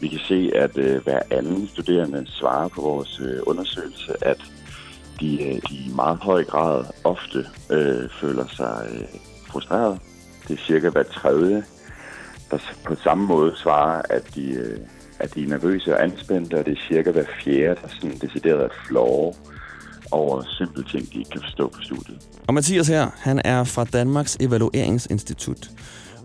Vi 0.01 0.07
kan 0.07 0.19
se, 0.19 0.51
at 0.55 0.77
uh, 0.77 1.03
hver 1.03 1.21
anden 1.31 1.67
studerende 1.67 2.27
svarer 2.27 2.67
på 2.67 2.81
vores 2.81 3.19
uh, 3.19 3.39
undersøgelse, 3.45 4.13
at 4.21 4.37
de, 5.19 5.37
uh, 5.39 5.69
de 5.69 5.75
i 5.75 5.91
meget 5.95 6.17
høj 6.17 6.43
grad 6.43 6.85
ofte 7.03 7.39
uh, 7.69 8.09
føler 8.21 8.47
sig 8.47 8.87
uh, 8.91 9.19
frustreret. 9.51 9.99
Det 10.47 10.53
er 10.53 10.63
cirka 10.63 10.89
hver 10.89 11.03
tredje, 11.03 11.63
der 12.51 12.57
på 12.85 12.95
samme 12.95 13.27
måde 13.27 13.53
svarer, 13.55 14.01
at 14.09 14.35
de, 14.35 14.45
uh, 14.59 14.87
at 15.19 15.35
de 15.35 15.43
er 15.43 15.47
nervøse 15.47 15.95
og 15.95 16.03
anspændte, 16.03 16.55
og 16.59 16.65
det 16.65 16.73
er 16.77 16.87
cirka 16.87 17.11
hver 17.11 17.25
fjerde, 17.43 17.79
der 17.81 17.87
sådan 17.87 18.17
decideret 18.21 18.63
er 18.63 18.69
flove 18.87 19.33
over 20.11 20.43
simple 20.57 20.83
ting, 20.83 21.13
de 21.13 21.17
ikke 21.19 21.29
kan 21.31 21.41
forstå 21.41 21.67
på 21.69 21.79
studiet. 21.81 22.17
Og 22.47 22.53
Mathias 22.53 22.87
her, 22.87 23.09
han 23.17 23.41
er 23.45 23.63
fra 23.63 23.83
Danmarks 23.83 24.37
Evalueringsinstitut. 24.39 25.69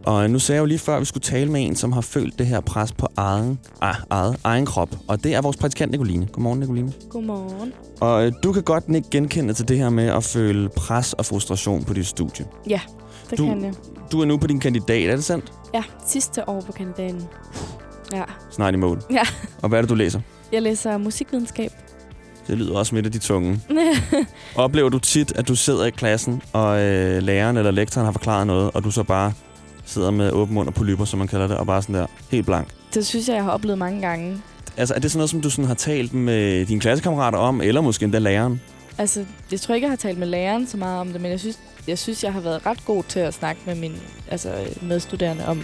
Og 0.06 0.30
nu 0.30 0.38
sagde 0.38 0.56
jeg 0.56 0.60
jo 0.60 0.66
lige 0.66 0.78
før, 0.78 0.94
at 0.94 1.00
vi 1.00 1.04
skulle 1.04 1.22
tale 1.22 1.50
med 1.52 1.66
en, 1.66 1.76
som 1.76 1.92
har 1.92 2.00
følt 2.00 2.38
det 2.38 2.46
her 2.46 2.60
pres 2.60 2.92
på 2.92 3.08
egen, 3.16 3.58
ah, 3.80 3.94
eget, 4.10 4.36
egen 4.44 4.66
krop. 4.66 4.88
Og 5.08 5.24
det 5.24 5.34
er 5.34 5.40
vores 5.42 5.56
praktikant 5.56 5.90
Nicoline. 5.90 6.26
Godmorgen, 6.26 6.60
Nicoline. 6.60 6.92
Godmorgen. 7.10 7.72
Og 8.00 8.26
øh, 8.26 8.32
du 8.42 8.52
kan 8.52 8.62
godt 8.62 8.84
ikke 8.94 9.10
genkende 9.10 9.54
til 9.54 9.68
det 9.68 9.78
her 9.78 9.88
med 9.90 10.04
at 10.06 10.24
føle 10.24 10.68
pres 10.68 11.12
og 11.12 11.26
frustration 11.26 11.84
på 11.84 11.94
dit 11.94 12.06
studie. 12.06 12.46
Ja, 12.68 12.80
det 13.30 13.38
Du- 13.38 13.42
du... 13.44 13.48
kan 13.48 13.64
jeg. 13.64 13.74
Du 14.12 14.20
er 14.20 14.24
nu 14.24 14.36
på 14.36 14.46
din 14.46 14.60
kandidat, 14.60 15.10
er 15.10 15.16
det 15.16 15.24
sandt? 15.24 15.52
Ja, 15.74 15.82
sidste 16.06 16.48
år 16.48 16.60
på 16.60 16.72
kandidaten. 16.72 17.22
Ja. 18.12 18.22
Snart 18.50 18.74
i 18.74 18.76
mål. 18.76 19.02
ja. 19.10 19.22
Og 19.62 19.68
hvad 19.68 19.78
er 19.78 19.82
det, 19.82 19.88
du 19.90 19.94
læser? 19.94 20.20
Jeg 20.52 20.62
læser 20.62 20.98
musikvidenskab. 20.98 21.70
Det 22.46 22.58
lyder 22.58 22.74
også 22.74 22.94
midt 22.94 23.06
af 23.06 23.12
de 23.12 23.18
tunge. 23.18 23.60
Oplever 24.54 24.88
du 24.88 24.98
tit, 24.98 25.32
at 25.36 25.48
du 25.48 25.54
sidder 25.56 25.84
i 25.84 25.90
klassen, 25.90 26.42
og 26.52 26.80
øh, 26.80 27.22
læreren 27.22 27.56
eller 27.56 27.70
lektoren 27.70 28.04
har 28.04 28.12
forklaret 28.12 28.46
noget, 28.46 28.70
og 28.74 28.84
du 28.84 28.90
så 28.90 29.02
bare 29.02 29.32
sidder 29.84 30.10
med 30.10 30.30
åben 30.30 30.54
mund 30.54 30.68
og 30.68 30.74
polyper, 30.74 31.04
som 31.04 31.18
man 31.18 31.28
kalder 31.28 31.46
det, 31.46 31.56
og 31.56 31.66
bare 31.66 31.82
sådan 31.82 31.94
der, 31.94 32.06
helt 32.30 32.46
blank? 32.46 32.68
det 32.94 33.06
synes 33.06 33.28
jeg, 33.28 33.34
jeg 33.34 33.44
har 33.44 33.50
oplevet 33.50 33.78
mange 33.78 34.00
gange. 34.00 34.42
Altså, 34.76 34.94
er 34.94 34.98
det 34.98 35.10
sådan 35.10 35.18
noget, 35.18 35.30
som 35.30 35.40
du 35.40 35.50
sådan 35.50 35.64
har 35.64 35.74
talt 35.74 36.14
med 36.14 36.66
dine 36.66 36.80
klassekammerater 36.80 37.38
om, 37.38 37.60
eller 37.60 37.80
måske 37.80 38.04
endda 38.04 38.18
læreren? 38.18 38.60
Altså, 38.98 39.24
jeg 39.50 39.60
tror 39.60 39.74
ikke, 39.74 39.84
jeg 39.84 39.90
har 39.90 39.96
talt 39.96 40.18
med 40.18 40.26
læreren 40.26 40.66
så 40.66 40.76
meget 40.76 41.00
om 41.00 41.08
det, 41.12 41.20
men 41.20 41.30
jeg 41.30 41.40
synes, 41.40 41.58
jeg 41.88 41.98
synes, 41.98 42.24
jeg 42.24 42.32
har 42.32 42.40
været 42.40 42.66
ret 42.66 42.84
god 42.84 43.02
til 43.08 43.20
at 43.20 43.34
snakke 43.34 43.60
med 43.66 43.74
mine 43.74 43.94
altså, 44.30 44.48
medstuderende 44.82 45.46
om, 45.46 45.62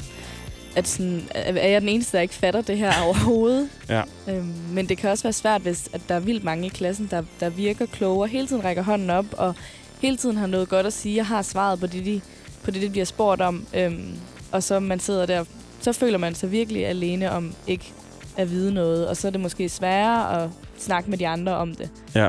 at 0.76 0.88
sådan, 0.88 1.28
er 1.34 1.68
jeg 1.68 1.80
den 1.80 1.88
eneste, 1.88 2.16
der 2.16 2.22
ikke 2.22 2.34
fatter 2.34 2.60
det 2.60 2.78
her 2.78 2.92
overhovedet? 3.04 3.68
Ja. 3.88 4.02
Øhm, 4.28 4.54
men 4.72 4.88
det 4.88 4.98
kan 4.98 5.10
også 5.10 5.24
være 5.24 5.32
svært, 5.32 5.62
hvis 5.62 5.88
at 5.92 6.00
der 6.08 6.14
er 6.14 6.20
vildt 6.20 6.44
mange 6.44 6.66
i 6.66 6.68
klassen, 6.68 7.08
der, 7.10 7.22
der 7.40 7.48
virker 7.48 7.86
kloge 7.86 8.22
og 8.22 8.28
hele 8.28 8.46
tiden 8.46 8.64
rækker 8.64 8.82
hånden 8.82 9.10
op, 9.10 9.26
og 9.32 9.54
hele 10.00 10.16
tiden 10.16 10.36
har 10.36 10.46
noget 10.46 10.68
godt 10.68 10.86
at 10.86 10.92
sige, 10.92 11.20
og 11.20 11.26
har 11.26 11.42
svaret 11.42 11.80
på 11.80 11.86
det, 11.86 12.04
de, 12.04 12.20
på 12.64 12.70
det, 12.70 12.82
de 12.82 12.90
bliver 12.90 13.04
spurgt 13.04 13.40
om. 13.40 13.66
Øhm, 13.74 14.14
og 14.52 14.62
så 14.62 14.80
man 14.80 15.00
sidder 15.00 15.26
der, 15.26 15.44
så 15.80 15.92
føler 15.92 16.18
man 16.18 16.34
sig 16.34 16.50
virkelig 16.50 16.86
alene 16.86 17.30
om 17.30 17.54
ikke 17.66 17.92
at 18.36 18.50
vide 18.50 18.74
noget, 18.74 19.08
og 19.08 19.16
så 19.16 19.26
er 19.26 19.30
det 19.30 19.40
måske 19.40 19.68
sværere 19.68 20.42
at 20.42 20.50
snakke 20.78 21.10
med 21.10 21.18
de 21.18 21.28
andre 21.28 21.56
om 21.56 21.74
det. 21.74 21.90
Ja. 22.14 22.28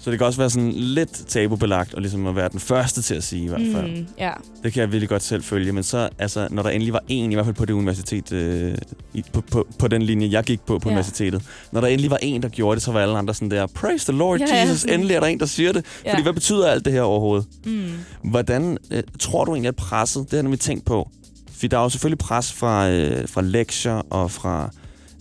Så 0.00 0.10
det 0.10 0.18
kan 0.18 0.26
også 0.26 0.38
være 0.38 0.50
sådan 0.50 0.72
lidt 0.72 1.12
tabubelagt, 1.28 1.94
og 1.94 2.00
ligesom 2.00 2.26
at 2.26 2.36
være 2.36 2.48
den 2.48 2.60
første 2.60 3.02
til 3.02 3.14
at 3.14 3.24
sige 3.24 3.44
i 3.44 3.48
hvert 3.48 3.60
fald. 3.74 3.90
Mm, 3.90 4.06
ja. 4.18 4.30
Det 4.64 4.72
kan 4.72 4.80
jeg 4.80 4.92
virkelig 4.92 5.08
godt 5.08 5.22
selv 5.22 5.42
følge. 5.42 5.72
Men 5.72 5.82
så, 5.82 6.08
altså, 6.18 6.48
når 6.50 6.62
der 6.62 6.70
endelig 6.70 6.92
var 6.92 7.02
en, 7.08 7.32
i 7.32 7.34
hvert 7.34 7.46
fald 7.46 7.56
på 7.56 7.64
det 7.64 7.72
universitet, 7.72 8.32
øh, 8.32 8.74
i, 9.14 9.24
på, 9.32 9.40
på, 9.40 9.66
på 9.78 9.88
den 9.88 10.02
linje, 10.02 10.28
jeg 10.30 10.44
gik 10.44 10.60
på 10.60 10.78
på 10.78 10.88
Ja. 10.88 10.92
universitetet. 10.94 11.42
Når 11.72 11.80
der 11.80 11.88
endelig 11.88 12.10
var 12.10 12.18
en, 12.22 12.42
der 12.42 12.48
gjorde 12.48 12.74
det, 12.74 12.82
så 12.82 12.92
var 12.92 13.00
alle 13.00 13.18
andre 13.18 13.34
sådan 13.34 13.50
der, 13.50 13.66
praise 13.66 14.12
the 14.12 14.18
Lord 14.18 14.40
Ja, 14.40 14.46
ja, 14.56 14.60
Jesus, 14.62 14.80
sådan. 14.80 14.94
endelig 14.94 15.14
er 15.16 15.20
der 15.20 15.26
en, 15.26 15.40
der 15.40 15.46
siger 15.46 15.72
det. 15.72 15.84
Ja. 16.04 16.12
Fordi 16.12 16.22
hvad 16.22 16.32
betyder 16.32 16.68
alt 16.68 16.84
det 16.84 16.92
her 16.92 17.02
overhovedet? 17.02 17.46
Mm. 17.66 17.90
Hvordan 18.30 18.78
øh, 18.90 19.02
tror 19.20 19.44
du 19.44 19.52
egentlig, 19.52 19.68
at 19.68 19.76
presset, 19.76 20.22
det 20.22 20.30
har 20.30 20.36
jeg 20.36 20.42
nemlig 20.42 20.60
tænkt 20.60 20.84
på, 20.84 21.10
fordi 21.52 21.66
der 21.66 21.78
er 21.78 21.82
jo 21.82 21.88
selvfølgelig 21.88 22.18
pres 22.18 22.52
fra, 22.52 22.90
øh, 22.90 23.28
fra 23.28 23.40
lektier 23.42 24.02
og 24.10 24.30
fra 24.30 24.70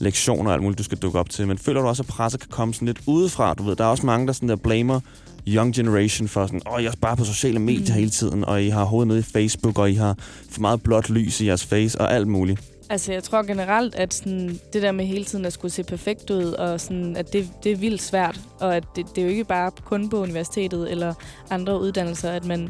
lektioner 0.01 0.49
og 0.49 0.53
alt 0.53 0.63
muligt, 0.63 0.77
du 0.77 0.83
skal 0.83 0.97
dukke 0.97 1.19
op 1.19 1.29
til, 1.29 1.47
men 1.47 1.57
føler 1.57 1.81
du 1.81 1.87
også, 1.87 2.03
at 2.03 2.07
presset 2.07 2.39
kan 2.39 2.49
komme 2.49 2.73
sådan 2.73 2.85
lidt 2.85 3.01
udefra? 3.07 3.53
Du 3.53 3.63
ved, 3.63 3.75
der 3.75 3.83
er 3.83 3.87
også 3.87 4.05
mange, 4.05 4.27
der 4.27 4.33
sådan 4.33 4.49
der 4.49 4.55
blamer 4.55 4.99
young 5.47 5.75
generation 5.75 6.27
for 6.27 6.45
sådan, 6.45 6.61
åh, 6.73 6.83
jeg 6.83 6.89
er 6.89 6.95
bare 7.01 7.17
på 7.17 7.23
sociale 7.23 7.59
medier 7.59 7.93
mm. 7.93 7.99
hele 7.99 8.09
tiden, 8.09 8.45
og 8.45 8.63
I 8.63 8.69
har 8.69 8.83
hovedet 8.83 9.07
nede 9.07 9.19
i 9.19 9.23
Facebook, 9.23 9.79
og 9.79 9.91
I 9.91 9.93
har 9.93 10.15
for 10.49 10.61
meget 10.61 10.83
blåt 10.83 11.09
lys 11.09 11.41
i 11.41 11.47
jeres 11.47 11.65
face, 11.65 12.01
og 12.01 12.13
alt 12.13 12.27
muligt. 12.27 12.61
Altså, 12.89 13.13
jeg 13.13 13.23
tror 13.23 13.43
generelt, 13.43 13.95
at 13.95 14.13
sådan, 14.13 14.59
det 14.73 14.81
der 14.81 14.91
med 14.91 15.05
hele 15.05 15.25
tiden 15.25 15.45
at 15.45 15.53
skulle 15.53 15.71
se 15.71 15.83
perfekt 15.83 16.29
ud, 16.29 16.43
og 16.43 16.81
sådan, 16.81 17.15
at 17.15 17.33
det, 17.33 17.49
det 17.63 17.71
er 17.71 17.75
vildt 17.75 18.01
svært, 18.01 18.39
og 18.59 18.75
at 18.75 18.83
det, 18.95 19.05
det 19.15 19.21
er 19.21 19.25
jo 19.25 19.31
ikke 19.31 19.43
bare 19.43 19.71
kun 19.85 20.09
på 20.09 20.17
universitetet 20.17 20.91
eller 20.91 21.13
andre 21.49 21.81
uddannelser, 21.81 22.31
at 22.31 22.45
man 22.45 22.69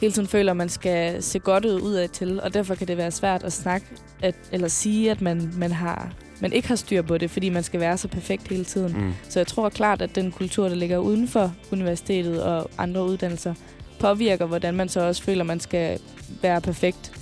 hele 0.00 0.12
tiden 0.12 0.28
føler, 0.28 0.50
at 0.50 0.56
man 0.56 0.68
skal 0.68 1.22
se 1.22 1.38
godt 1.38 1.64
ud 1.64 1.80
udad 1.80 2.08
til, 2.08 2.40
og 2.40 2.54
derfor 2.54 2.74
kan 2.74 2.88
det 2.88 2.96
være 2.96 3.10
svært 3.10 3.44
at 3.44 3.52
snakke 3.52 3.86
at, 4.22 4.34
eller 4.52 4.68
sige, 4.68 5.10
at 5.10 5.20
man, 5.20 5.52
man, 5.56 5.72
har, 5.72 6.12
man 6.44 6.52
ikke 6.52 6.68
har 6.68 6.76
styr 6.76 7.02
på 7.02 7.18
det, 7.18 7.30
fordi 7.30 7.48
man 7.48 7.62
skal 7.62 7.80
være 7.80 7.98
så 7.98 8.08
perfekt 8.08 8.48
hele 8.48 8.64
tiden. 8.64 8.92
Mm. 8.92 9.12
Så 9.28 9.38
jeg 9.38 9.46
tror 9.46 9.68
klart, 9.68 10.02
at 10.02 10.14
den 10.14 10.32
kultur, 10.32 10.68
der 10.68 10.74
ligger 10.74 10.98
uden 10.98 11.28
for 11.28 11.52
universitetet 11.72 12.42
og 12.42 12.70
andre 12.78 13.04
uddannelser, 13.04 13.54
påvirker, 14.00 14.46
hvordan 14.46 14.74
man 14.74 14.88
så 14.88 15.00
også 15.00 15.22
føler, 15.22 15.44
man 15.44 15.60
skal 15.60 15.98
være 16.42 16.60
perfekt 16.60 17.12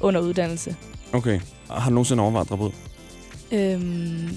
under 0.00 0.20
uddannelse. 0.20 0.76
Okay. 1.12 1.40
Har 1.70 1.90
du 1.90 1.94
nogensinde 1.94 2.22
overvejet 2.22 2.44
at 2.44 2.50
droppe 2.50 2.64
ud? 2.64 2.70
Øhm, 3.52 4.28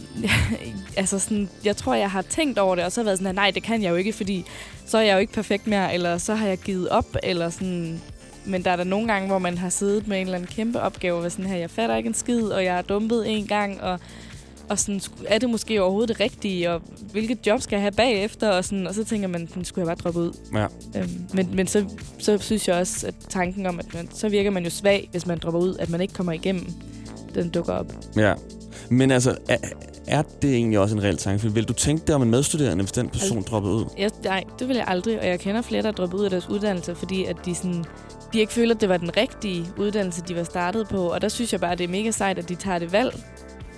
altså 1.01 1.19
sådan, 1.19 1.49
jeg 1.65 1.77
tror, 1.77 1.93
jeg 1.93 2.11
har 2.11 2.21
tænkt 2.21 2.59
over 2.59 2.75
det, 2.75 2.83
og 2.83 2.91
så 2.91 3.01
har 3.01 3.05
været 3.05 3.17
sådan, 3.17 3.29
at 3.29 3.35
nej, 3.35 3.51
det 3.51 3.63
kan 3.63 3.83
jeg 3.83 3.89
jo 3.89 3.95
ikke, 3.95 4.13
fordi 4.13 4.45
så 4.85 4.97
er 4.97 5.01
jeg 5.01 5.13
jo 5.13 5.19
ikke 5.19 5.33
perfekt 5.33 5.67
mere, 5.67 5.93
eller 5.93 6.17
så 6.17 6.35
har 6.35 6.47
jeg 6.47 6.57
givet 6.57 6.89
op, 6.89 7.15
eller 7.23 7.49
sådan... 7.49 8.01
Men 8.45 8.63
der 8.63 8.71
er 8.71 8.75
der 8.75 8.83
nogle 8.83 9.07
gange, 9.07 9.27
hvor 9.27 9.39
man 9.39 9.57
har 9.57 9.69
siddet 9.69 10.07
med 10.07 10.17
en 10.17 10.25
eller 10.27 10.35
anden 10.35 10.51
kæmpe 10.55 10.81
opgave, 10.81 11.19
været 11.19 11.31
sådan 11.31 11.45
her, 11.45 11.57
jeg 11.57 11.69
fatter 11.69 11.95
ikke 11.95 12.07
en 12.07 12.13
skid, 12.13 12.43
og 12.43 12.65
jeg 12.65 12.77
er 12.77 12.81
dumpet 12.81 13.29
en 13.29 13.47
gang, 13.47 13.81
og, 13.81 13.99
og 14.71 14.79
sådan, 14.79 15.01
er 15.27 15.37
det 15.37 15.49
måske 15.49 15.81
overhovedet 15.81 16.09
det 16.09 16.19
rigtige, 16.19 16.71
og 16.71 16.81
hvilket 17.11 17.47
job 17.47 17.61
skal 17.61 17.75
jeg 17.75 17.81
have 17.81 17.91
bagefter, 17.91 18.49
og, 18.49 18.65
sådan, 18.65 18.87
og 18.87 18.93
så 18.95 19.03
tænker 19.03 19.27
man, 19.27 19.49
den 19.53 19.65
skulle 19.65 19.87
jeg 19.87 19.97
bare 19.97 20.03
droppe 20.03 20.19
ud. 20.19 20.37
Ja. 20.55 20.65
Øhm, 20.99 21.09
men 21.33 21.49
men 21.55 21.67
så, 21.67 21.85
så 22.19 22.37
synes 22.37 22.67
jeg 22.67 22.75
også, 22.75 23.07
at 23.07 23.13
tanken 23.29 23.65
om, 23.65 23.79
at 23.79 23.93
man, 23.93 24.09
så 24.13 24.29
virker 24.29 24.51
man 24.51 24.63
jo 24.63 24.69
svag, 24.69 25.07
hvis 25.11 25.25
man 25.25 25.37
dropper 25.37 25.59
ud, 25.59 25.75
at 25.79 25.89
man 25.89 26.01
ikke 26.01 26.13
kommer 26.13 26.31
igennem, 26.33 26.65
den 27.35 27.49
dukker 27.49 27.73
op. 27.73 27.93
Ja. 28.15 28.33
Men 28.89 29.11
altså, 29.11 29.37
er, 29.49 29.57
er 30.07 30.21
det 30.41 30.55
egentlig 30.55 30.79
også 30.79 30.95
en 30.95 31.03
reel 31.03 31.17
tanke? 31.17 31.53
Vil 31.53 31.63
du 31.67 31.73
tænke 31.73 32.03
det 32.07 32.15
om 32.15 32.21
en 32.21 32.29
medstuderende, 32.29 32.83
hvis 32.83 32.91
den 32.91 33.09
person 33.09 33.37
Altså- 33.37 33.49
droppede 33.51 33.73
ud? 33.75 33.85
Jeg, 33.97 34.09
nej, 34.23 34.43
det 34.59 34.67
vil 34.67 34.75
jeg 34.75 34.85
aldrig, 34.87 35.19
og 35.19 35.27
jeg 35.27 35.39
kender 35.39 35.61
flere, 35.61 35.81
der 35.81 35.87
er 35.87 35.91
droppet 35.91 36.17
ud 36.17 36.23
af 36.23 36.29
deres 36.29 36.49
uddannelse, 36.49 36.95
fordi 36.95 37.25
at 37.25 37.35
de 37.45 37.55
sådan 37.55 37.85
de 38.33 38.39
ikke 38.39 38.53
føler, 38.53 38.75
at 38.75 38.81
det 38.81 38.89
var 38.89 38.97
den 38.97 39.17
rigtige 39.17 39.65
uddannelse, 39.77 40.21
de 40.27 40.35
var 40.35 40.43
startet 40.43 40.87
på. 40.87 40.97
Og 40.97 41.21
der 41.21 41.29
synes 41.29 41.51
jeg 41.51 41.59
bare, 41.61 41.71
at 41.71 41.77
det 41.77 41.83
er 41.83 41.87
mega 41.87 42.11
sejt, 42.11 42.37
at 42.37 42.49
de 42.49 42.55
tager 42.55 42.79
det 42.79 42.91
valg, 42.91 43.23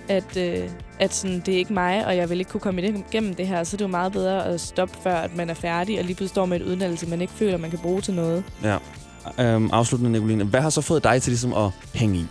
at, 0.08 0.36
øh, 0.36 0.70
at 1.00 1.14
sådan, 1.14 1.40
det 1.40 1.54
er 1.54 1.58
ikke 1.58 1.72
mig, 1.72 2.06
og 2.06 2.16
jeg 2.16 2.30
vil 2.30 2.38
ikke 2.38 2.50
kunne 2.50 2.60
komme 2.60 2.82
igennem 2.82 3.34
det 3.34 3.46
her. 3.46 3.64
Så 3.64 3.76
er 3.76 3.78
det 3.78 3.84
jo 3.84 3.88
meget 3.88 4.12
bedre 4.12 4.46
at 4.46 4.60
stoppe, 4.60 4.98
før 5.02 5.14
at 5.14 5.36
man 5.36 5.50
er 5.50 5.54
færdig, 5.54 5.98
og 5.98 6.04
lige 6.04 6.14
pludselig 6.14 6.30
står 6.30 6.46
med 6.46 6.60
et 6.60 6.66
uddannelse, 6.66 7.06
man 7.06 7.20
ikke 7.20 7.32
føler, 7.32 7.56
man 7.58 7.70
kan 7.70 7.78
bruge 7.78 8.00
til 8.00 8.14
noget. 8.14 8.44
Ja. 8.62 8.76
Øhm, 9.40 9.70
afsluttende, 9.72 10.12
Nicoline. 10.12 10.44
Hvad 10.44 10.60
har 10.60 10.70
så 10.70 10.80
fået 10.80 11.04
dig 11.04 11.22
til 11.22 11.30
ligesom 11.30 11.52
at 11.52 11.70
hænge 11.94 12.18
i? 12.18 12.26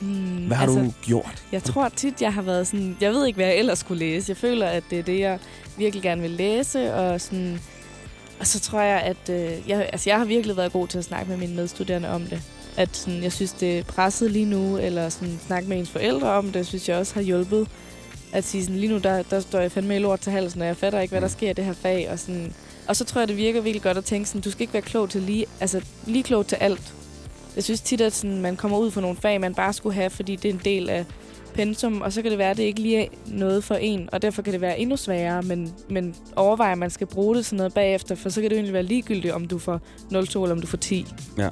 Hmm, 0.00 0.46
Hvad 0.46 0.56
har 0.56 0.64
altså, 0.64 0.80
du 0.80 0.92
gjort? 1.02 1.42
Jeg 1.52 1.62
tror 1.62 1.88
tit, 1.88 2.22
jeg 2.22 2.34
har 2.34 2.42
været 2.42 2.66
sådan... 2.66 2.96
Jeg 3.00 3.10
ved 3.12 3.26
ikke, 3.26 3.36
hvad 3.36 3.46
jeg 3.46 3.56
ellers 3.56 3.78
skulle 3.78 3.98
læse. 3.98 4.30
Jeg 4.30 4.36
føler, 4.36 4.66
at 4.66 4.84
det 4.90 4.98
er 4.98 5.02
det, 5.02 5.20
jeg 5.20 5.38
virkelig 5.76 6.02
gerne 6.02 6.22
vil 6.22 6.30
læse. 6.30 6.94
Og, 6.94 7.20
sådan, 7.20 7.60
og 8.40 8.46
så 8.46 8.60
tror 8.60 8.80
jeg, 8.80 9.00
at... 9.00 9.30
Øh, 9.30 9.68
jeg, 9.68 9.88
altså, 9.92 10.10
jeg 10.10 10.18
har 10.18 10.24
virkelig 10.24 10.56
været 10.56 10.72
god 10.72 10.88
til 10.88 10.98
at 10.98 11.04
snakke 11.04 11.30
med 11.30 11.36
mine 11.36 11.54
medstuderende 11.54 12.08
om 12.08 12.22
det. 12.22 12.42
At 12.76 12.96
sådan, 12.96 13.22
jeg 13.22 13.32
synes, 13.32 13.52
det 13.52 13.78
er 13.78 13.82
presset 13.82 14.30
lige 14.30 14.44
nu. 14.44 14.78
Eller 14.78 15.08
sådan, 15.08 15.40
snakke 15.46 15.68
med 15.68 15.78
ens 15.78 15.90
forældre 15.90 16.28
om 16.32 16.52
det, 16.52 16.66
synes 16.66 16.88
jeg 16.88 16.98
også 16.98 17.14
har 17.14 17.22
hjulpet. 17.22 17.68
At 18.32 18.44
sige 18.44 18.62
sådan, 18.64 18.76
lige 18.76 18.92
nu, 18.92 18.98
der, 18.98 19.22
der 19.22 19.40
står 19.40 19.60
jeg 19.60 19.72
fandme 19.72 19.96
i 19.96 19.98
lort 19.98 20.20
til 20.20 20.32
halsen, 20.32 20.60
og 20.60 20.66
jeg 20.66 20.76
fatter 20.76 21.00
ikke, 21.00 21.12
hvad 21.12 21.20
der 21.20 21.28
sker 21.28 21.50
i 21.50 21.52
det 21.52 21.64
her 21.64 21.72
fag. 21.72 22.10
Og, 22.10 22.18
sådan, 22.18 22.54
og 22.88 22.96
så 22.96 23.04
tror 23.04 23.20
jeg, 23.20 23.28
det 23.28 23.36
virker 23.36 23.60
virkelig 23.60 23.82
godt 23.82 23.98
at 23.98 24.04
tænke 24.04 24.28
sådan, 24.28 24.40
du 24.40 24.50
skal 24.50 24.62
ikke 24.62 24.72
være 24.72 24.82
klog 24.82 25.10
til 25.10 25.22
lige... 25.22 25.46
Altså, 25.60 25.80
lige 26.06 26.22
klog 26.22 26.46
til 26.46 26.56
alt. 26.56 26.94
Jeg 27.56 27.64
synes 27.64 27.80
tit, 27.80 28.00
at 28.00 28.12
sådan, 28.12 28.40
man 28.40 28.56
kommer 28.56 28.78
ud 28.78 28.90
for 28.90 29.00
nogle 29.00 29.16
fag, 29.16 29.40
man 29.40 29.54
bare 29.54 29.72
skulle 29.72 29.94
have, 29.94 30.10
fordi 30.10 30.36
det 30.36 30.48
er 30.48 30.52
en 30.52 30.60
del 30.64 30.90
af 30.90 31.04
pensum, 31.54 32.00
og 32.00 32.12
så 32.12 32.22
kan 32.22 32.30
det 32.30 32.38
være, 32.38 32.50
at 32.50 32.56
det 32.56 32.62
ikke 32.62 32.80
lige 32.80 33.04
er 33.04 33.08
noget 33.26 33.64
for 33.64 33.74
en, 33.74 34.08
og 34.12 34.22
derfor 34.22 34.42
kan 34.42 34.52
det 34.52 34.60
være 34.60 34.78
endnu 34.78 34.96
sværere, 34.96 35.42
men, 35.42 35.74
men 35.90 36.14
overvej, 36.36 36.72
at 36.72 36.78
man 36.78 36.90
skal 36.90 37.06
bruge 37.06 37.36
det 37.36 37.46
sådan 37.46 37.56
noget 37.56 37.74
bagefter, 37.74 38.14
for 38.14 38.28
så 38.28 38.40
kan 38.40 38.50
det 38.50 38.56
egentlig 38.56 38.72
være 38.72 38.82
ligegyldigt, 38.82 39.34
om 39.34 39.44
du 39.44 39.58
får 39.58 39.80
0,2 40.12 40.12
eller 40.14 40.50
om 40.50 40.60
du 40.60 40.66
får 40.66 40.78
10. 40.78 41.06
Ja. 41.38 41.48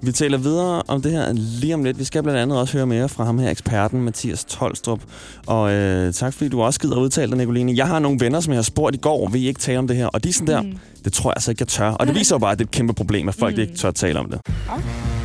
Vi 0.00 0.12
taler 0.12 0.38
videre 0.38 0.82
om 0.88 1.02
det 1.02 1.12
her 1.12 1.32
lige 1.32 1.74
om 1.74 1.84
lidt. 1.84 1.98
Vi 1.98 2.04
skal 2.04 2.22
blandt 2.22 2.40
andet 2.40 2.58
også 2.58 2.72
høre 2.76 2.86
mere 2.86 3.08
fra 3.08 3.24
ham 3.24 3.38
her, 3.38 3.50
eksperten 3.50 4.02
Mathias 4.02 4.44
Tolstrup. 4.44 5.00
Og 5.46 5.72
øh, 5.72 6.12
tak 6.12 6.32
fordi 6.34 6.48
du 6.50 6.62
også 6.62 6.80
gider 6.80 6.96
udtale 6.96 7.30
dig, 7.30 7.38
Nicoline. 7.38 7.72
Jeg 7.76 7.86
har 7.86 7.98
nogle 7.98 8.20
venner, 8.20 8.40
som 8.40 8.52
jeg 8.52 8.58
har 8.58 8.62
spurgt 8.62 8.94
i 8.96 8.98
går, 8.98 9.28
vil 9.28 9.42
I 9.42 9.46
ikke 9.48 9.60
tale 9.60 9.78
om 9.78 9.88
det 9.88 9.96
her? 9.96 10.06
Og 10.06 10.24
de 10.24 10.28
er 10.28 10.32
sådan 10.32 10.46
der, 10.46 10.62
Mm. 10.62 10.72
det 11.04 11.12
tror 11.12 11.30
jeg 11.30 11.34
altså 11.36 11.50
ikke, 11.50 11.62
jeg 11.62 11.68
tør. 11.68 11.90
Og 11.90 12.06
det 12.06 12.14
viser 12.20 12.34
jo 12.34 12.38
bare, 12.38 12.52
at 12.52 12.58
det 12.58 12.64
er 12.64 12.68
et 12.68 12.70
kæmpe 12.72 12.92
problem, 12.94 13.28
at 13.28 13.34
folk 13.34 13.54
Mm. 13.56 13.60
ikke 13.60 13.74
tør 13.76 13.90
tale 13.90 14.18
om 14.18 14.30
det. 14.30 14.40
Oyster 14.46 15.15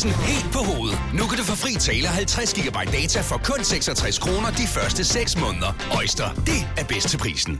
prisen 0.00 0.24
helt 0.24 0.52
på 0.52 0.58
hovedet. 0.58 0.98
Nu 1.14 1.26
kan 1.26 1.38
du 1.38 1.44
få 1.44 1.56
fri 1.56 1.74
tale 1.74 2.08
50 2.08 2.54
GB 2.54 2.76
data 2.92 3.20
for 3.20 3.40
kun 3.44 3.64
66 3.64 4.18
kroner 4.18 4.50
de 4.50 4.66
første 4.66 5.04
6 5.04 5.40
måneder. 5.40 5.72
Øjster, 5.96 6.34
det 6.46 6.68
er 6.78 6.84
bedst 6.84 7.08
til 7.08 7.18
prisen. 7.18 7.58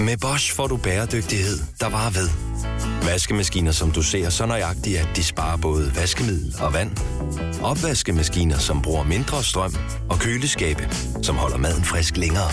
Med 0.00 0.16
Bosch 0.20 0.54
får 0.54 0.66
du 0.66 0.76
bæredygtighed, 0.76 1.58
der 1.80 1.88
varer 1.88 2.10
ved. 2.10 2.28
Vaskemaskiner, 3.02 3.72
som 3.72 3.90
du 3.90 4.02
ser 4.02 4.30
så 4.30 4.46
nøjagtigt, 4.46 4.98
at 4.98 5.08
de 5.16 5.24
sparer 5.24 5.56
både 5.56 5.92
vaskemiddel 5.96 6.54
og 6.60 6.72
vand. 6.72 6.90
Opvaskemaskiner, 7.62 8.58
som 8.58 8.82
bruger 8.82 9.04
mindre 9.04 9.44
strøm. 9.44 9.74
Og 10.10 10.18
køleskabe, 10.18 10.88
som 11.22 11.36
holder 11.36 11.56
maden 11.56 11.84
frisk 11.84 12.16
længere. 12.16 12.50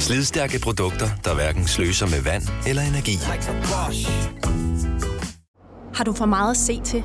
Slidstærke 0.00 0.58
produkter, 0.58 1.08
der 1.24 1.34
hverken 1.34 1.66
sløser 1.66 2.06
med 2.06 2.22
vand 2.22 2.42
eller 2.66 2.82
energi. 2.82 3.18
Har 5.94 6.04
du 6.04 6.12
for 6.12 6.26
meget 6.26 6.50
at 6.50 6.56
se 6.56 6.80
til? 6.84 7.04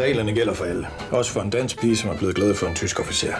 Reglerne 0.00 0.32
gælder 0.34 0.54
for 0.54 0.64
alle. 0.64 0.86
Også 1.10 1.32
for 1.32 1.40
en 1.40 1.50
dansk 1.50 1.80
pige, 1.80 1.96
som 1.96 2.10
er 2.10 2.16
blevet 2.18 2.34
glad 2.34 2.54
for 2.54 2.66
en 2.66 2.74
tysk 2.74 3.00
officer. 3.00 3.34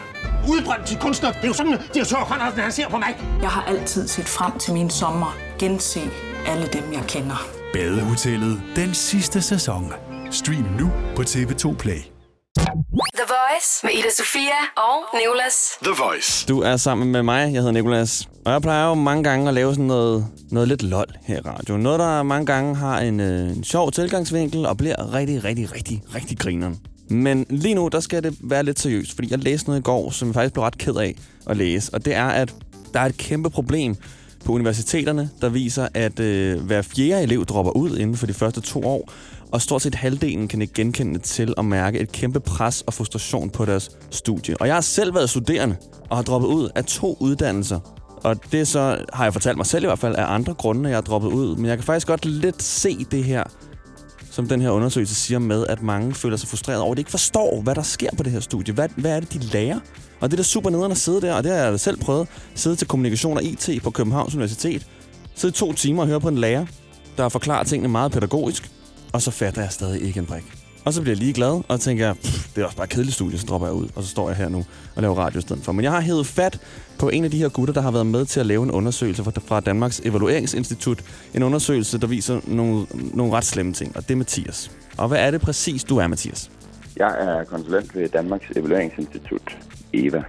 Udbrændt 0.48 0.86
til 0.86 0.98
kunstner. 0.98 1.32
Det 1.32 1.42
er 1.42 1.48
jo 1.48 1.52
sådan, 1.54 1.78
direktør 1.94 2.16
Conradsen, 2.16 2.60
han 2.60 2.72
ser 2.72 2.88
på 2.88 2.98
mig. 2.98 3.16
Jeg 3.42 3.50
har 3.50 3.62
altid 3.62 4.08
set 4.08 4.24
frem 4.24 4.58
til 4.58 4.72
min 4.74 4.90
sommer. 4.90 5.36
Gense 5.58 6.00
alle 6.46 6.66
dem, 6.66 6.92
jeg 6.92 7.02
kender. 7.08 7.46
Badehotellet 7.72 8.62
den 8.76 8.94
sidste 8.94 9.42
sæson. 9.42 9.92
Stream 10.30 10.66
nu 10.80 10.90
på 11.16 11.22
TV2 11.22 11.76
Play. 11.76 11.98
The 13.22 13.34
Voice 13.34 13.86
med 13.86 13.92
Ida 13.92 14.10
Sofia 14.16 14.60
og 14.76 15.18
Nicolas. 15.20 15.54
The 15.82 15.92
Voice. 16.04 16.46
Du 16.48 16.60
er 16.60 16.76
sammen 16.76 17.12
med 17.12 17.22
mig, 17.22 17.52
jeg 17.52 17.60
hedder 17.60 17.70
Nikolas. 17.70 18.28
Og 18.44 18.52
jeg 18.52 18.62
plejer 18.62 18.88
jo 18.88 18.94
mange 18.94 19.24
gange 19.24 19.48
at 19.48 19.54
lave 19.54 19.72
sådan 19.72 19.84
noget, 19.84 20.26
noget 20.50 20.68
lidt 20.68 20.82
lol 20.82 21.06
her 21.22 21.36
i 21.36 21.40
radio. 21.40 21.76
Noget, 21.76 22.00
der 22.00 22.22
mange 22.22 22.46
gange 22.46 22.76
har 22.76 23.00
en, 23.00 23.20
øh, 23.20 23.56
en 23.56 23.64
sjov 23.64 23.92
tilgangsvinkel 23.92 24.66
og 24.66 24.76
bliver 24.76 25.14
rigtig, 25.14 25.44
rigtig, 25.44 25.74
rigtig, 25.74 26.02
rigtig 26.14 26.38
grineren. 26.38 26.80
Men 27.10 27.46
lige 27.50 27.74
nu, 27.74 27.88
der 27.88 28.00
skal 28.00 28.22
det 28.22 28.36
være 28.40 28.62
lidt 28.62 28.80
seriøst, 28.80 29.14
fordi 29.14 29.30
jeg 29.30 29.38
læste 29.38 29.68
noget 29.68 29.80
i 29.80 29.82
går, 29.82 30.10
som 30.10 30.28
jeg 30.28 30.34
faktisk 30.34 30.52
blev 30.52 30.64
ret 30.64 30.78
ked 30.78 30.96
af 30.96 31.14
at 31.46 31.56
læse. 31.56 31.94
Og 31.94 32.04
det 32.04 32.14
er, 32.14 32.26
at 32.26 32.54
der 32.94 33.00
er 33.00 33.06
et 33.06 33.16
kæmpe 33.16 33.50
problem 33.50 33.96
på 34.44 34.52
universiteterne, 34.52 35.30
der 35.40 35.48
viser, 35.48 35.88
at 35.94 36.20
øh, 36.20 36.60
hver 36.60 36.82
fjerde 36.82 37.22
elev 37.22 37.46
dropper 37.46 37.72
ud 37.72 37.98
inden 37.98 38.16
for 38.16 38.26
de 38.26 38.34
første 38.34 38.60
to 38.60 38.84
år, 38.84 39.12
og 39.52 39.62
stort 39.62 39.82
set 39.82 39.94
halvdelen 39.94 40.48
kan 40.48 40.62
ikke 40.62 40.74
genkende 40.74 41.18
til 41.18 41.54
at 41.58 41.64
mærke 41.64 41.98
et 41.98 42.12
kæmpe 42.12 42.40
pres 42.40 42.82
og 42.86 42.94
frustration 42.94 43.50
på 43.50 43.64
deres 43.64 43.90
studie. 44.10 44.56
Og 44.60 44.66
jeg 44.66 44.76
har 44.76 44.80
selv 44.80 45.14
været 45.14 45.30
studerende 45.30 45.76
og 46.10 46.16
har 46.16 46.22
droppet 46.22 46.48
ud 46.48 46.70
af 46.74 46.84
to 46.84 47.16
uddannelser. 47.20 47.80
Og 48.24 48.52
det 48.52 48.68
så, 48.68 49.04
har 49.12 49.24
jeg 49.24 49.32
fortalt 49.32 49.56
mig 49.56 49.66
selv 49.66 49.84
i 49.84 49.86
hvert 49.86 49.98
fald, 49.98 50.16
af 50.16 50.24
andre 50.34 50.54
grunde, 50.54 50.88
jeg 50.88 50.96
har 50.96 51.02
droppet 51.02 51.28
ud. 51.28 51.56
Men 51.56 51.66
jeg 51.66 51.76
kan 51.76 51.84
faktisk 51.84 52.06
godt 52.06 52.24
lidt 52.24 52.62
se 52.62 53.06
det 53.10 53.24
her, 53.24 53.44
som 54.30 54.48
den 54.48 54.60
her 54.60 54.70
undersøgelse 54.70 55.14
siger 55.14 55.38
med, 55.38 55.66
at 55.66 55.82
mange 55.82 56.14
føler 56.14 56.36
sig 56.36 56.48
frustreret 56.48 56.80
over, 56.80 56.92
at 56.92 56.96
de 56.96 57.00
ikke 57.00 57.10
forstår, 57.10 57.60
hvad 57.62 57.74
der 57.74 57.82
sker 57.82 58.10
på 58.16 58.22
det 58.22 58.32
her 58.32 58.40
studie. 58.40 58.74
Hvad, 58.74 58.88
hvad 58.96 59.16
er 59.16 59.20
det, 59.20 59.32
de 59.32 59.38
lærer? 59.38 59.80
Og 60.20 60.30
det 60.30 60.36
er 60.36 60.36
da 60.36 60.42
super 60.42 60.70
nederen 60.70 60.92
at 60.92 60.98
sidde 60.98 61.20
der, 61.20 61.34
og 61.34 61.44
det 61.44 61.52
har 61.52 61.58
jeg 61.58 61.80
selv 61.80 61.96
prøvet. 61.96 62.28
Sidde 62.54 62.76
til 62.76 62.86
kommunikation 62.88 63.36
og 63.36 63.44
IT 63.44 63.70
på 63.82 63.90
Københavns 63.90 64.34
Universitet. 64.34 64.86
Sidde 65.34 65.54
to 65.54 65.72
timer 65.72 66.02
og 66.02 66.08
høre 66.08 66.20
på 66.20 66.28
en 66.28 66.38
lærer, 66.38 66.66
der 67.16 67.28
forklarer 67.28 67.64
tingene 67.64 67.88
meget 67.88 68.12
pædagogisk. 68.12 68.70
Og 69.12 69.22
så 69.22 69.30
fatter 69.30 69.62
jeg 69.62 69.72
stadig 69.72 70.02
ikke 70.02 70.20
en 70.20 70.26
brik. 70.26 70.44
Og 70.84 70.92
så 70.92 71.00
bliver 71.02 71.12
jeg 71.16 71.18
lige 71.22 71.32
glad, 71.32 71.62
og 71.68 71.80
tænker, 71.80 72.14
"Pff, 72.14 72.48
det 72.54 72.62
er 72.62 72.64
også 72.64 72.76
bare 72.76 72.86
kedeligt 72.86 73.14
studie, 73.14 73.38
så 73.38 73.46
dropper 73.46 73.66
jeg 73.68 73.74
ud. 73.74 73.88
Og 73.94 74.02
så 74.02 74.08
står 74.08 74.28
jeg 74.28 74.36
her 74.36 74.48
nu 74.48 74.64
og 74.96 75.02
laver 75.02 75.14
radio 75.14 75.38
i 75.38 75.42
stedet 75.42 75.64
for. 75.64 75.72
Men 75.72 75.84
jeg 75.84 75.92
har 75.92 76.00
hævet 76.00 76.26
fat 76.26 76.60
på 76.98 77.08
en 77.08 77.24
af 77.24 77.30
de 77.30 77.38
her 77.38 77.48
gutter, 77.48 77.74
der 77.74 77.80
har 77.80 77.90
været 77.90 78.06
med 78.06 78.24
til 78.24 78.40
at 78.40 78.46
lave 78.46 78.62
en 78.62 78.70
undersøgelse 78.70 79.24
fra- 79.24 79.60
Danmarks 79.60 80.00
Evalueringsinstitut. 80.04 81.04
En 81.34 81.42
undersøgelse, 81.42 81.98
der 81.98 82.06
viser 82.06 82.40
nogle, 82.46 82.86
nogle 83.14 83.32
ret 83.32 83.44
slemme 83.44 83.72
ting, 83.72 83.96
og 83.96 84.02
det 84.02 84.10
er 84.10 84.16
Mathias. 84.18 84.70
Og 84.98 85.08
hvad 85.08 85.18
er 85.26 85.30
det 85.30 85.40
præcis, 85.40 85.84
du 85.84 85.96
er, 85.98 86.06
Mathias? 86.06 86.50
Jeg 86.96 87.16
er 87.20 87.44
konsulent 87.44 87.94
ved 87.96 88.08
Danmarks 88.08 88.46
Evalueringsinstitut, 88.56 89.56
EVA. 89.92 90.22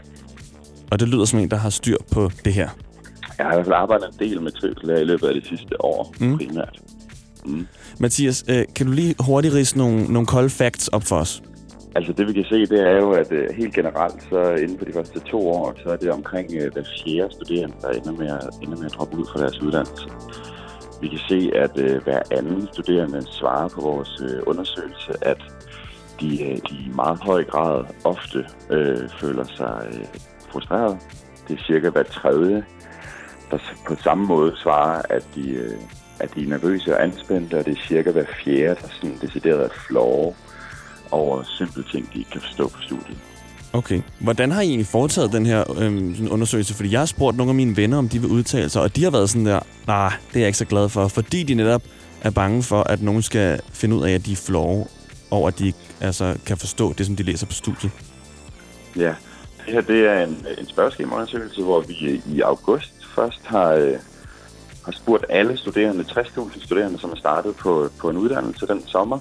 Og 0.92 1.00
det 1.00 1.08
lyder 1.08 1.26
som 1.26 1.40
en, 1.40 1.52
der 1.52 1.58
har 1.58 1.70
styr 1.70 1.98
på 2.12 2.32
det 2.46 2.54
her. 2.54 2.70
Jeg 3.38 3.46
har 3.46 3.54
i 3.54 3.56
hvert 3.56 3.66
fald 3.66 3.76
arbejdet 3.76 4.08
en 4.14 4.30
del 4.30 4.42
med 4.42 4.52
trivsel 4.52 4.90
her 4.90 4.98
i 4.98 5.04
løbet 5.04 5.28
af 5.28 5.34
de 5.34 5.48
sidste 5.48 5.82
år, 5.86 6.16
mm. 6.20 6.38
primært. 6.38 6.80
Mm. 7.46 7.68
Mathias, 8.00 8.44
øh, 8.50 8.64
kan 8.76 8.86
du 8.86 8.92
lige 8.92 9.16
hurtigt 9.20 9.54
rise 9.54 9.78
nogle, 9.78 10.04
nogle 10.04 10.28
kolde 10.28 10.50
facts 10.50 10.88
op 10.88 11.04
for 11.04 11.16
os? 11.16 11.44
Altså 11.96 12.14
det 12.14 12.28
vi 12.28 12.34
kan 12.34 12.44
se, 12.44 12.66
det 12.66 12.80
er 12.80 12.98
jo, 12.98 13.12
at 13.12 13.32
øh, 13.32 13.50
helt 13.56 13.74
generelt, 13.74 14.24
så 14.30 14.52
inden 14.52 14.78
for 14.78 14.86
de 14.86 14.94
første 14.94 15.20
to 15.20 15.50
år, 15.50 15.74
så 15.84 15.90
er 15.90 15.96
det 15.96 16.12
omkring 16.12 16.48
øh, 16.54 16.74
hver 16.74 16.84
fjerde 17.06 17.34
studerende, 17.34 17.76
der 17.82 17.90
ender 17.90 18.12
med, 18.12 18.28
at, 18.28 18.50
ender 18.62 18.78
med 18.78 18.86
at 18.86 18.94
droppe 18.94 19.18
ud 19.18 19.26
fra 19.32 19.40
deres 19.40 19.62
uddannelse. 19.62 20.08
Vi 21.02 21.08
kan 21.08 21.20
se, 21.30 21.52
at 21.56 21.78
øh, 21.78 22.04
hver 22.04 22.22
anden 22.32 22.68
studerende 22.74 23.22
svarer 23.32 23.68
på 23.68 23.82
vores 23.82 24.22
øh, 24.24 24.42
undersøgelse, 24.48 25.14
at 25.22 25.38
de, 26.22 26.44
øh, 26.44 26.58
de 26.70 26.76
i 26.76 26.92
meget 26.96 27.20
høj 27.20 27.44
grad 27.44 27.86
ofte 28.04 28.46
øh, 28.70 29.10
føler 29.22 29.46
sig 29.58 29.88
øh, 29.94 30.06
frustreret. 30.52 30.98
Det 31.48 31.60
er 31.60 31.64
cirka 31.64 31.90
hver 31.90 32.04
tredje, 32.04 32.66
der 33.52 33.58
på 33.88 33.96
samme 33.96 34.26
måde 34.26 34.54
svarer, 34.64 35.02
at 35.10 35.28
de, 35.36 35.50
øh, 35.50 35.78
at 36.20 36.36
de 36.36 36.44
er 36.44 36.48
nervøse 36.48 36.96
og 36.96 37.04
anspændte, 37.04 37.58
og 37.58 37.66
det 37.66 37.78
er 37.78 37.82
cirka 37.88 38.12
hver 38.12 38.26
fjerde, 38.44 38.76
der 38.82 38.88
sådan 39.02 39.18
decideret 39.22 39.64
er 39.66 39.70
flove 39.88 40.36
over 41.12 41.44
simple 41.58 41.84
ting, 41.92 42.14
de 42.14 42.20
ikke 42.20 42.32
kan 42.32 42.42
forstå 42.42 42.68
på 42.68 42.82
studiet. 42.82 43.18
Okay. 43.74 44.02
Hvordan 44.20 44.52
har 44.52 44.62
I 44.62 44.68
egentlig 44.68 44.88
foretaget 44.88 45.32
den 45.32 45.46
her 45.46 45.82
øhm, 45.82 46.16
sådan 46.16 46.30
undersøgelse? 46.30 46.74
Fordi 46.74 46.92
jeg 46.92 47.00
har 47.02 47.06
spurgt 47.06 47.38
nogle 47.38 47.50
af 47.50 47.56
mine 47.56 47.78
venner, 47.78 47.98
om 47.98 48.10
de 48.10 48.22
vil 48.22 48.30
udtale 48.30 48.70
sig, 48.70 48.82
og 48.82 48.96
de 48.96 49.04
har 49.04 49.12
været 49.12 49.30
sådan 49.30 49.46
der, 49.46 49.60
nej, 49.88 50.14
det 50.28 50.36
er 50.36 50.40
jeg 50.40 50.48
ikke 50.48 50.58
så 50.58 50.66
glad 50.66 50.90
for, 50.90 51.08
fordi 51.08 51.44
de 51.44 51.54
netop 51.54 51.82
er 52.22 52.30
bange 52.30 52.64
for, 52.64 52.82
at 52.84 53.02
nogen 53.02 53.22
skal 53.22 53.62
finde 53.74 53.96
ud 53.96 54.04
af, 54.04 54.12
at 54.12 54.26
de 54.26 54.32
er 54.32 54.36
flove, 54.36 54.86
og 55.32 55.48
at 55.48 55.60
de 55.60 55.74
altså, 56.02 56.38
kan 56.46 56.58
forstå 56.58 56.94
det, 56.94 57.06
som 57.06 57.16
de 57.16 57.24
læser 57.24 57.48
på 57.48 57.54
studiet. 57.54 57.92
Ja, 58.96 59.16
det 59.66 59.74
her 59.74 59.82
det 59.82 60.08
er 60.08 60.24
en, 60.24 60.46
en 60.58 60.68
spørgeskemaundersøgelse, 60.68 61.62
hvor 61.64 61.82
vi 61.82 62.22
i 62.26 62.42
august 62.42 62.94
først 63.16 63.42
har, 63.46 63.70
øh, 63.70 63.94
har 64.86 64.92
spurgt 64.92 65.26
alle 65.30 65.58
studerende, 65.58 66.04
60.000 66.04 66.66
studerende, 66.66 67.00
som 67.00 67.12
er 67.12 67.16
startet 67.16 67.56
på, 67.56 67.90
på 68.02 68.10
en 68.10 68.18
uddannelse 68.18 68.68
den 68.68 68.88
sommer. 68.88 69.20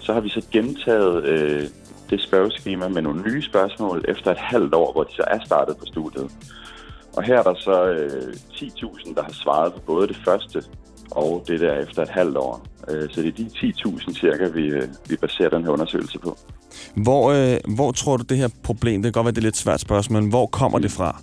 Så 0.00 0.12
har 0.12 0.20
vi 0.20 0.28
så 0.28 0.42
gentaget 0.52 1.24
øh, 1.24 1.66
det 2.10 2.22
spørgeskema 2.22 2.88
med 2.88 3.02
nogle 3.02 3.22
nye 3.22 3.42
spørgsmål 3.42 4.04
efter 4.08 4.30
et 4.30 4.38
halvt 4.38 4.74
år, 4.74 4.92
hvor 4.92 5.04
de 5.04 5.12
så 5.12 5.24
er 5.26 5.38
startet 5.44 5.76
på 5.76 5.84
studiet. 5.86 6.30
Og 7.16 7.22
her 7.22 7.38
er 7.38 7.42
der 7.42 7.54
så 7.58 7.86
øh, 7.86 8.32
10.000, 8.52 9.14
der 9.14 9.22
har 9.22 9.32
svaret 9.32 9.72
på 9.74 9.80
både 9.80 10.08
det 10.08 10.16
første 10.24 10.62
og 11.10 11.44
det 11.48 11.60
der 11.60 11.74
efter 11.74 12.02
et 12.02 12.08
halvt 12.08 12.36
år. 12.36 12.66
Øh, 12.88 13.08
så 13.10 13.22
det 13.22 13.28
er 13.28 13.32
de 13.32 13.50
10.000 13.54 14.20
cirka, 14.20 14.48
vi, 14.48 14.66
øh, 14.66 14.88
vi 15.08 15.16
baserer 15.16 15.48
den 15.48 15.62
her 15.62 15.70
undersøgelse 15.70 16.18
på. 16.18 16.38
Hvor, 16.94 17.32
øh, 17.32 17.74
hvor 17.76 17.92
tror 17.92 18.16
du, 18.16 18.22
det 18.22 18.36
her 18.36 18.48
problem, 18.62 19.02
det 19.02 19.14
kan 19.14 19.18
godt 19.18 19.24
være, 19.24 19.32
det 19.32 19.38
er 19.38 19.42
lidt 19.42 19.56
svært 19.56 19.80
spørgsmål, 19.80 20.22
men 20.22 20.30
hvor 20.30 20.46
kommer 20.46 20.78
det 20.78 20.90
fra? 20.90 21.20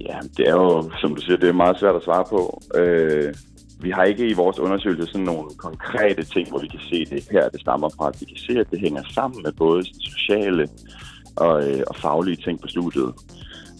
Ja, 0.00 0.18
det 0.36 0.48
er 0.48 0.52
jo, 0.52 0.90
som 1.00 1.14
du 1.14 1.20
siger, 1.20 1.36
det 1.36 1.48
er 1.48 1.52
meget 1.52 1.78
svært 1.78 1.96
at 1.96 2.02
svare 2.02 2.24
på. 2.30 2.62
Øh, 2.74 3.34
vi 3.80 3.90
har 3.90 4.04
ikke 4.04 4.28
i 4.28 4.32
vores 4.32 4.58
undersøgelse 4.58 5.06
sådan 5.06 5.24
nogle 5.24 5.50
konkrete 5.56 6.22
ting, 6.22 6.48
hvor 6.48 6.58
vi 6.58 6.66
kan 6.66 6.80
se, 6.90 7.04
det 7.04 7.28
her 7.30 7.48
det 7.48 7.60
stammer 7.60 7.88
fra. 7.88 8.12
Vi 8.20 8.24
kan 8.24 8.36
se, 8.36 8.60
at 8.60 8.70
det 8.70 8.80
hænger 8.80 9.02
sammen 9.14 9.42
med 9.42 9.52
både 9.52 9.84
sociale 10.00 10.68
og, 11.36 11.68
øh, 11.68 11.82
og 11.86 11.96
faglige 11.96 12.36
ting 12.36 12.60
på 12.60 12.68
studiet. 12.68 13.14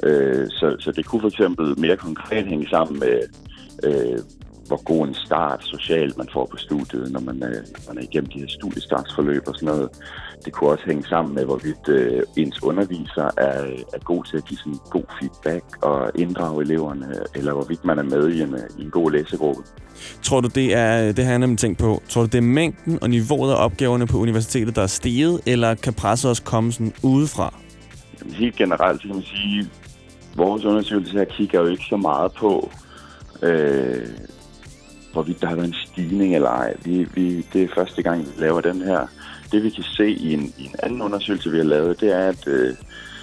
Øh, 0.03 0.47
så, 0.49 0.77
så 0.79 0.93
det 0.93 1.07
kunne 1.07 1.21
for 1.21 1.29
eksempel 1.29 1.81
mere 1.81 1.97
konkret 1.97 2.47
hænge 2.47 2.69
sammen 2.69 2.99
med, 2.99 3.19
øh, 3.85 4.19
hvor 4.71 4.83
god 4.85 5.09
en 5.09 5.15
start 5.15 5.61
socialt 5.65 6.19
man 6.19 6.29
får 6.33 6.47
på 6.51 6.57
studiet, 6.57 7.13
når 7.13 7.21
man, 7.21 7.37
øh, 7.43 7.63
man 7.89 7.99
er 7.99 8.03
igennem 8.03 8.31
de 8.31 8.39
her 8.39 8.49
studiestartsforløb 8.49 9.43
og 9.47 9.55
sådan 9.55 9.67
noget. 9.67 9.89
Det 10.45 10.53
kunne 10.53 10.71
også 10.71 10.85
hænge 10.87 11.05
sammen 11.09 11.35
med, 11.35 11.45
hvorvidt 11.45 11.89
øh, 11.89 12.23
ens 12.37 12.63
underviser 12.63 13.27
er, 13.49 13.61
er 13.95 14.03
god 14.05 14.25
til 14.25 14.37
at 14.37 14.45
give 14.45 14.59
sådan 14.59 14.79
god 14.91 15.05
feedback 15.21 15.65
og 15.83 16.11
inddrage 16.15 16.63
eleverne, 16.63 17.07
eller 17.35 17.53
hvorvidt 17.53 17.85
man 17.85 17.99
er 17.99 18.03
med 18.03 18.29
i 18.29 18.43
en, 18.43 18.55
øh, 18.55 18.79
i 18.79 18.83
en 18.83 18.91
god 18.91 19.11
læsegruppe. 19.11 19.63
Tror 20.23 20.41
du, 20.41 20.49
det 20.49 20.75
er, 20.75 21.13
det 21.13 21.25
har 21.25 21.33
jeg 21.33 21.39
nemlig 21.39 21.59
tænkt 21.59 21.79
på, 21.79 22.03
tror 22.09 22.21
du, 22.23 22.27
det 22.27 22.39
er 22.39 22.53
mængden 22.61 22.99
og 23.03 23.11
niveauet 23.11 23.53
af 23.53 23.65
opgaverne 23.65 24.07
på 24.07 24.19
universitetet, 24.19 24.77
der 24.77 24.83
er 24.83 24.93
steget, 25.01 25.41
eller 25.47 25.75
kan 25.75 25.95
presset 25.95 26.31
også 26.31 26.43
komme 26.43 26.73
sådan 26.73 26.93
udefra? 27.03 27.55
Jamen, 28.21 28.35
helt 28.35 28.57
generelt 28.57 29.03
så 29.03 29.07
kan 29.07 29.17
man 29.17 29.25
sige, 29.25 29.71
vores 30.37 30.65
undersøgelse 30.65 31.13
her 31.13 31.25
kigger 31.25 31.61
jo 31.61 31.67
ikke 31.67 31.85
så 31.89 31.97
meget 31.97 32.33
på, 32.33 32.71
øh, 33.43 34.07
hvorvidt 35.13 35.41
der 35.41 35.47
har 35.47 35.55
været 35.55 35.69
en 35.69 35.75
stigning 35.87 36.35
eller 36.35 36.49
ej. 36.49 36.77
Vi, 36.85 37.09
vi, 37.15 37.47
det 37.53 37.63
er 37.63 37.69
første 37.75 38.03
gang, 38.03 38.21
vi 38.21 38.31
laver 38.39 38.61
den 38.61 38.83
her. 38.83 39.07
Det 39.53 39.63
vi 39.63 39.71
kan 39.71 39.85
se 39.85 40.11
i 40.11 40.35
en, 40.35 40.55
i 40.59 40.65
en 40.65 40.75
anden 40.83 41.03
undersøgelse, 41.03 41.51
vi 41.51 41.57
har 41.57 41.65
lavet, 41.65 42.01
det 42.01 42.17
er, 42.17 42.29
at, 42.29 42.47
øh, 42.47 42.75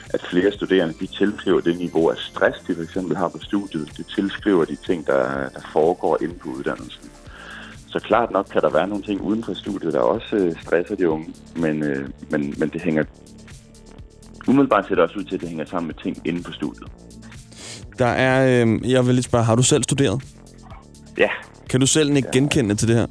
at 0.10 0.22
flere 0.30 0.52
studerende 0.52 0.94
de 1.00 1.08
tilskriver 1.08 1.62
det 1.62 1.78
niveau 1.78 2.10
af 2.10 2.18
stress, 2.18 2.60
de 2.68 2.76
for 2.76 2.84
eksempel 2.84 3.18
har 3.18 3.28
på 3.28 3.40
studiet. 3.42 3.98
Det 3.98 4.06
tilskriver 4.16 4.66
de 4.66 4.76
ting, 4.76 5.08
der, 5.08 5.50
der 5.50 5.62
foregår 5.74 6.18
inde 6.22 6.34
på 6.34 6.50
uddannelsen. 6.50 7.10
Så 7.88 8.00
klart 8.00 8.32
nok 8.32 8.46
kan 8.46 8.62
der 8.62 8.70
være 8.70 8.88
nogle 8.88 9.04
ting 9.04 9.22
uden 9.22 9.44
for 9.44 9.54
studiet, 9.54 9.94
der 9.94 10.00
også 10.00 10.36
øh, 10.36 10.62
stresser 10.62 10.96
de 10.96 11.10
unge, 11.10 11.34
men, 11.56 11.84
øh, 11.84 12.10
men, 12.30 12.54
men 12.58 12.70
det 12.70 12.82
hænger 12.82 13.04
umiddelbart 14.48 14.88
ser 14.88 14.96
det 14.96 15.04
også 15.04 15.20
ud 15.20 15.24
til, 15.24 15.36
at 15.36 15.42
det 15.42 15.50
hænger 15.50 15.66
sammen 15.66 15.88
med 15.88 15.96
ting 15.96 16.28
inde 16.28 16.44
på 16.44 16.52
studiet. 16.52 16.88
Der 18.00 18.06
er, 18.06 18.66
øh, 18.66 18.92
jeg 18.92 19.06
vil 19.06 19.14
lige 19.16 19.24
spørge, 19.24 19.44
har 19.46 19.56
du 19.56 19.64
selv 19.64 19.84
studeret? 19.84 20.24
Ja. 21.18 21.30
Kan 21.70 21.80
du 21.80 21.88
selv 21.88 22.16
ikke 22.16 22.32
genkende 22.32 22.76
til 22.76 22.88
det 22.88 22.96
her? 22.96 23.08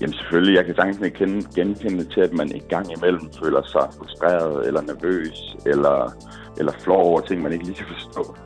Jamen 0.00 0.14
selvfølgelig, 0.14 0.56
jeg 0.56 0.64
kan 0.64 0.74
sagtens 0.74 1.00
ikke 1.04 1.18
kende, 1.18 1.46
genkende 1.54 2.04
til, 2.04 2.20
at 2.20 2.32
man 2.32 2.48
i 2.56 2.58
gang 2.58 2.86
imellem 2.96 3.30
føler 3.42 3.62
sig 3.62 3.88
frustreret 3.98 4.66
eller 4.66 4.80
nervøs 4.80 5.56
eller, 5.66 6.14
eller 6.58 6.72
flov 6.84 7.02
over 7.10 7.20
ting, 7.20 7.42
man 7.42 7.52
ikke 7.52 7.64
lige 7.64 7.76
kan 7.76 7.86
forstå. 7.94 8.36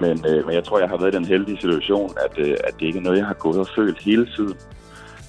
Men, 0.00 0.24
øh, 0.28 0.46
men 0.46 0.54
jeg 0.54 0.64
tror, 0.64 0.78
jeg 0.78 0.88
har 0.88 0.96
været 0.96 1.14
i 1.14 1.16
den 1.16 1.24
heldige 1.24 1.60
situation, 1.60 2.10
at, 2.24 2.46
øh, 2.46 2.56
at 2.64 2.74
det 2.80 2.86
ikke 2.86 2.98
er 2.98 3.02
noget, 3.02 3.18
jeg 3.18 3.26
har 3.26 3.34
gået 3.34 3.58
og 3.58 3.68
følt 3.76 4.02
hele 4.02 4.26
tiden. 4.36 4.56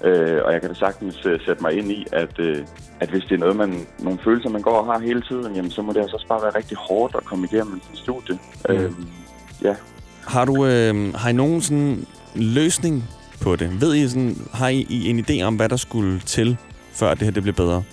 Øh, 0.03 0.39
og 0.45 0.53
jeg 0.53 0.61
kan 0.61 0.69
da 0.69 0.75
sagtens 0.75 1.25
øh, 1.25 1.39
sætte 1.45 1.61
mig 1.61 1.73
ind 1.77 1.91
i, 1.91 2.05
at, 2.11 2.39
øh, 2.39 2.57
at 2.99 3.09
hvis 3.09 3.23
det 3.23 3.35
er 3.35 3.39
noget, 3.39 3.55
man, 3.55 3.87
nogle 3.99 4.19
følelser, 4.23 4.49
man 4.49 4.61
går 4.61 4.77
og 4.81 4.85
har 4.85 4.99
hele 4.99 5.21
tiden, 5.21 5.55
jamen, 5.55 5.71
så 5.71 5.81
må 5.81 5.93
det 5.93 5.99
altså 5.99 6.15
også 6.15 6.27
bare 6.27 6.41
være 6.41 6.57
rigtig 6.57 6.77
hårdt 6.77 7.15
at 7.15 7.25
komme 7.25 7.47
igennem 7.51 7.81
sin 7.87 7.95
studie. 7.95 8.39
Mm. 8.69 8.75
Øh, 8.75 8.91
ja. 9.61 9.75
Har 10.27 10.45
du 10.45 10.65
øh, 10.65 11.13
har 11.13 11.29
I 11.29 11.33
nogen 11.33 11.61
sådan 11.61 12.05
løsning 12.35 13.03
på 13.41 13.55
det? 13.55 13.81
Ved 13.81 13.95
I 13.95 14.07
sådan, 14.07 14.35
har 14.53 14.67
I, 14.67 14.85
I 14.89 15.09
en 15.09 15.25
idé 15.29 15.41
om, 15.43 15.55
hvad 15.55 15.69
der 15.69 15.75
skulle 15.77 16.19
til, 16.19 16.57
før 16.93 17.13
det 17.13 17.21
her 17.21 17.31
det 17.31 17.43
bliver 17.43 17.55
bedre? 17.55 17.83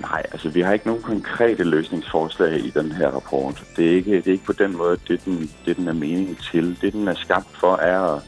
Nej, 0.00 0.22
altså 0.32 0.48
vi 0.48 0.60
har 0.60 0.72
ikke 0.72 0.86
nogen 0.86 1.02
konkrete 1.02 1.64
løsningsforslag 1.64 2.64
i 2.64 2.70
den 2.70 2.92
her 2.92 3.08
rapport. 3.08 3.64
Det 3.76 3.86
er 3.86 3.90
ikke, 3.90 4.16
det 4.16 4.26
er 4.26 4.32
ikke 4.32 4.44
på 4.44 4.52
den 4.52 4.76
måde, 4.76 4.98
det 5.08 5.24
den, 5.24 5.50
det 5.66 5.76
den 5.76 5.88
er 5.88 5.92
meningen 5.92 6.38
til. 6.52 6.78
Det 6.80 6.92
den 6.92 7.08
er 7.08 7.14
skabt 7.14 7.48
for 7.60 7.76
er 7.76 8.00
at, 8.00 8.22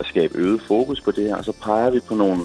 at 0.00 0.06
skabe 0.06 0.38
øget 0.38 0.60
fokus 0.68 1.00
på 1.00 1.10
det 1.10 1.24
her, 1.24 1.36
og 1.36 1.44
så 1.44 1.52
peger 1.52 1.90
vi 1.90 2.00
på 2.08 2.14
nogle 2.14 2.42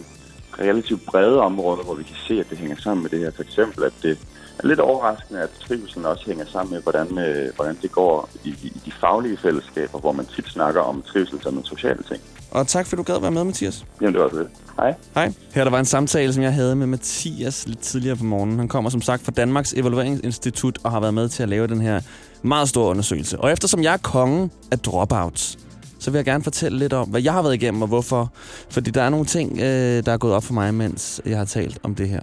relativt 0.59 1.05
brede 1.05 1.41
områder, 1.41 1.83
hvor 1.83 1.95
vi 1.95 2.03
kan 2.03 2.15
se, 2.27 2.39
at 2.39 2.49
det 2.49 2.57
hænger 2.57 2.75
sammen 2.75 3.03
med 3.03 3.09
det 3.09 3.19
her. 3.19 3.31
For 3.35 3.43
eksempel, 3.43 3.83
at 3.83 3.93
det 4.03 4.17
lidt 4.63 4.79
overraskende, 4.79 5.41
at 5.41 5.49
trivselen 5.67 6.05
også 6.05 6.23
hænger 6.25 6.45
sammen 6.45 6.73
med, 6.73 6.81
hvordan, 6.81 7.17
øh, 7.17 7.55
hvordan 7.55 7.77
det 7.81 7.91
går 7.91 8.29
i, 8.43 8.49
i 8.49 8.81
de 8.85 8.91
faglige 8.91 9.37
fællesskaber, 9.37 9.99
hvor 9.99 10.11
man 10.11 10.25
tit 10.25 10.47
snakker 10.47 10.81
om 10.81 11.01
trivsel 11.01 11.41
som 11.41 11.57
en 11.57 11.65
social 11.65 12.03
ting. 12.03 12.21
Og 12.51 12.67
tak, 12.67 12.87
for 12.87 12.95
du 12.95 13.03
gad 13.03 13.21
være 13.21 13.31
med, 13.31 13.43
Mathias. 13.43 13.85
Jamen, 14.01 14.13
det 14.13 14.21
var 14.21 14.29
det. 14.29 14.47
Hej. 14.77 14.93
Hej. 15.15 15.33
Her 15.53 15.63
der 15.63 15.71
var 15.71 15.79
en 15.79 15.85
samtale, 15.85 16.33
som 16.33 16.43
jeg 16.43 16.53
havde 16.53 16.75
med 16.75 16.87
Mathias 16.87 17.67
lidt 17.67 17.79
tidligere 17.79 18.15
på 18.15 18.23
morgenen. 18.23 18.59
Han 18.59 18.67
kommer 18.67 18.89
som 18.89 19.01
sagt 19.01 19.23
fra 19.23 19.31
Danmarks 19.31 19.73
Evalueringsinstitut 19.73 20.77
og 20.83 20.91
har 20.91 20.99
været 20.99 21.13
med 21.13 21.29
til 21.29 21.43
at 21.43 21.49
lave 21.49 21.67
den 21.67 21.81
her 21.81 22.01
meget 22.41 22.69
store 22.69 22.89
undersøgelse. 22.89 23.39
Og 23.39 23.51
eftersom 23.51 23.83
jeg 23.83 23.93
er 23.93 23.97
kongen 23.97 24.51
af 24.71 24.79
dropouts, 24.79 25.57
så 25.99 26.11
vil 26.11 26.17
jeg 26.17 26.25
gerne 26.25 26.43
fortælle 26.43 26.77
lidt 26.79 26.93
om, 26.93 27.09
hvad 27.09 27.21
jeg 27.21 27.33
har 27.33 27.41
været 27.41 27.53
igennem 27.53 27.81
og 27.81 27.87
hvorfor. 27.87 28.33
Fordi 28.69 28.91
der 28.91 29.01
er 29.01 29.09
nogle 29.09 29.25
ting, 29.25 29.59
øh, 29.59 30.05
der 30.05 30.11
er 30.11 30.17
gået 30.17 30.33
op 30.33 30.43
for 30.43 30.53
mig, 30.53 30.73
mens 30.73 31.21
jeg 31.25 31.37
har 31.37 31.45
talt 31.45 31.77
om 31.83 31.95
det 31.95 32.09
her. 32.09 32.19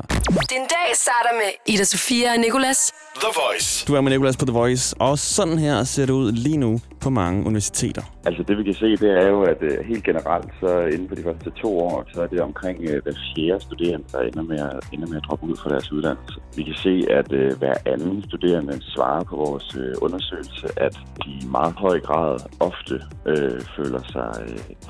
Din 0.51 0.64
dag 0.77 0.82
starter 0.94 1.33
med 1.35 1.74
Ida 1.74 1.85
Sofia 1.85 2.33
og 2.33 2.38
Nicolas. 2.38 2.92
The 3.14 3.28
Voice. 3.46 3.87
Du 3.87 3.94
er 3.94 4.00
med 4.00 4.11
Nicolas 4.12 4.37
på 4.37 4.44
The 4.44 4.52
Voice, 4.52 4.94
og 4.98 5.18
sådan 5.18 5.59
her 5.59 5.85
ser 5.85 6.07
det 6.07 6.12
ud 6.12 6.33
lige 6.33 6.57
nu 6.57 6.81
på 7.03 7.11
mange 7.11 7.47
universiteter. 7.47 8.03
Altså 8.25 8.43
det 8.49 8.59
vi 8.59 8.62
kan 8.62 8.75
se, 8.75 8.91
det 8.97 9.11
er 9.23 9.29
jo, 9.29 9.43
at 9.43 9.61
uh, 9.62 9.87
helt 9.87 10.05
generelt, 10.05 10.51
så 10.61 10.81
inden 10.95 11.09
for 11.09 11.15
de 11.15 11.23
første 11.23 11.51
to 11.62 11.79
år, 11.79 12.05
så 12.15 12.23
er 12.23 12.27
det 12.27 12.41
omkring 12.41 12.79
uh, 12.79 12.97
hver 13.05 13.17
fjerde 13.37 13.65
studerende, 13.65 14.07
der 14.12 14.21
ender 14.21 14.43
med, 14.43 14.59
at, 14.59 14.81
ender 14.93 15.09
med 15.09 15.17
at 15.17 15.25
droppe 15.29 15.47
ud 15.47 15.57
fra 15.57 15.71
deres 15.71 15.93
uddannelse. 15.93 16.37
Vi 16.57 16.62
kan 16.62 16.75
se, 16.75 16.95
at 17.11 17.33
uh, 17.33 17.59
hver 17.59 17.75
anden 17.87 18.25
studerende 18.29 18.75
svarer 18.95 19.25
på 19.25 19.37
vores 19.37 19.77
uh, 19.77 20.05
undersøgelse, 20.07 20.67
at 20.77 20.95
de 21.25 21.31
i 21.31 21.47
meget 21.51 21.75
høj 21.75 22.01
grad 22.01 22.38
ofte 22.61 22.95
uh, 23.27 23.61
føler 23.77 24.03
sig 24.15 24.31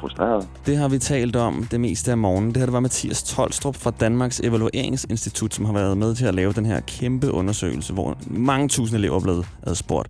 frustreret. 0.00 0.48
Det 0.66 0.76
har 0.76 0.88
vi 0.88 0.98
talt 0.98 1.36
om 1.36 1.66
det 1.70 1.80
meste 1.80 2.10
af 2.10 2.18
morgenen. 2.18 2.50
Det 2.50 2.56
her 2.56 2.66
det 2.66 2.72
var 2.72 2.80
Mathias 2.80 3.22
Tolstrup 3.22 3.76
fra 3.76 3.90
Danmarks 4.00 4.40
Evalueringsinstitut, 4.40 5.54
som 5.54 5.64
har 5.64 5.72
været 5.72 5.98
med 5.98 6.14
til 6.14 6.26
at 6.26 6.34
lave 6.34 6.52
den 6.52 6.66
her 6.66 6.80
kæmpe 6.80 7.32
undersøgelse, 7.32 7.92
hvor 7.92 8.16
mange 8.26 8.68
tusind 8.68 8.98
elever 8.98 9.16
er 9.16 9.20
blevet 9.20 9.46
adspurgt. 9.62 10.08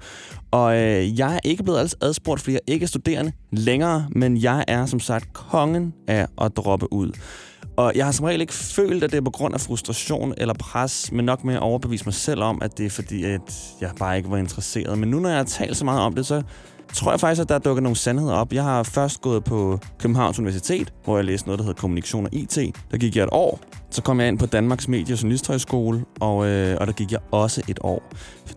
Og 0.50 0.76
øh, 0.76 1.18
jeg 1.18 1.34
er 1.34 1.40
ikke 1.44 1.62
blevet 1.62 1.78
adspurgt, 2.00 2.40
flere 2.40 2.60
ikke-studerende 2.66 3.32
længere, 3.50 4.06
men 4.10 4.42
jeg 4.42 4.64
er 4.68 4.86
som 4.86 5.00
sagt 5.00 5.32
kongen 5.32 5.94
af 6.08 6.26
at 6.40 6.56
droppe 6.56 6.92
ud. 6.92 7.12
Og 7.76 7.92
jeg 7.94 8.04
har 8.04 8.12
som 8.12 8.24
regel 8.24 8.40
ikke 8.40 8.54
følt, 8.54 9.04
at 9.04 9.10
det 9.10 9.16
er 9.16 9.22
på 9.22 9.30
grund 9.30 9.54
af 9.54 9.60
frustration 9.60 10.34
eller 10.36 10.54
pres, 10.54 11.12
men 11.12 11.24
nok 11.24 11.44
med 11.44 11.54
at 11.54 11.60
overbevise 11.60 12.04
mig 12.04 12.14
selv 12.14 12.42
om, 12.42 12.62
at 12.62 12.78
det 12.78 12.86
er 12.86 12.90
fordi, 12.90 13.24
at 13.24 13.40
jeg 13.80 13.90
bare 13.98 14.16
ikke 14.16 14.30
var 14.30 14.36
interesseret. 14.36 14.98
Men 14.98 15.10
nu, 15.10 15.20
når 15.20 15.28
jeg 15.28 15.38
har 15.38 15.44
talt 15.44 15.76
så 15.76 15.84
meget 15.84 16.00
om 16.00 16.14
det, 16.14 16.26
så 16.26 16.42
tror 16.92 17.10
jeg 17.10 17.20
faktisk, 17.20 17.42
at 17.42 17.48
der 17.48 17.54
er 17.54 17.58
dukket 17.58 17.82
nogle 17.82 17.96
sandheder 17.96 18.34
op. 18.34 18.52
Jeg 18.52 18.62
har 18.62 18.82
først 18.82 19.20
gået 19.20 19.44
på 19.44 19.78
Københavns 19.98 20.38
Universitet, 20.38 20.92
hvor 21.04 21.16
jeg 21.16 21.24
læste 21.24 21.48
noget, 21.48 21.58
der 21.58 21.64
hedder 21.64 21.80
Kommunikation 21.80 22.24
og 22.24 22.34
IT. 22.34 22.58
Der 22.90 22.96
gik 22.96 23.16
jeg 23.16 23.22
et 23.22 23.28
år. 23.32 23.60
Så 23.90 24.02
kom 24.02 24.20
jeg 24.20 24.28
ind 24.28 24.38
på 24.38 24.46
Danmarks 24.46 24.88
Medie- 24.88 25.14
og 25.14 25.22
Journalisthøjskole, 25.22 26.04
og, 26.20 26.46
øh, 26.46 26.76
og 26.80 26.86
der 26.86 26.92
gik 26.92 27.12
jeg 27.12 27.20
også 27.30 27.62
et 27.68 27.78
år. 27.82 28.02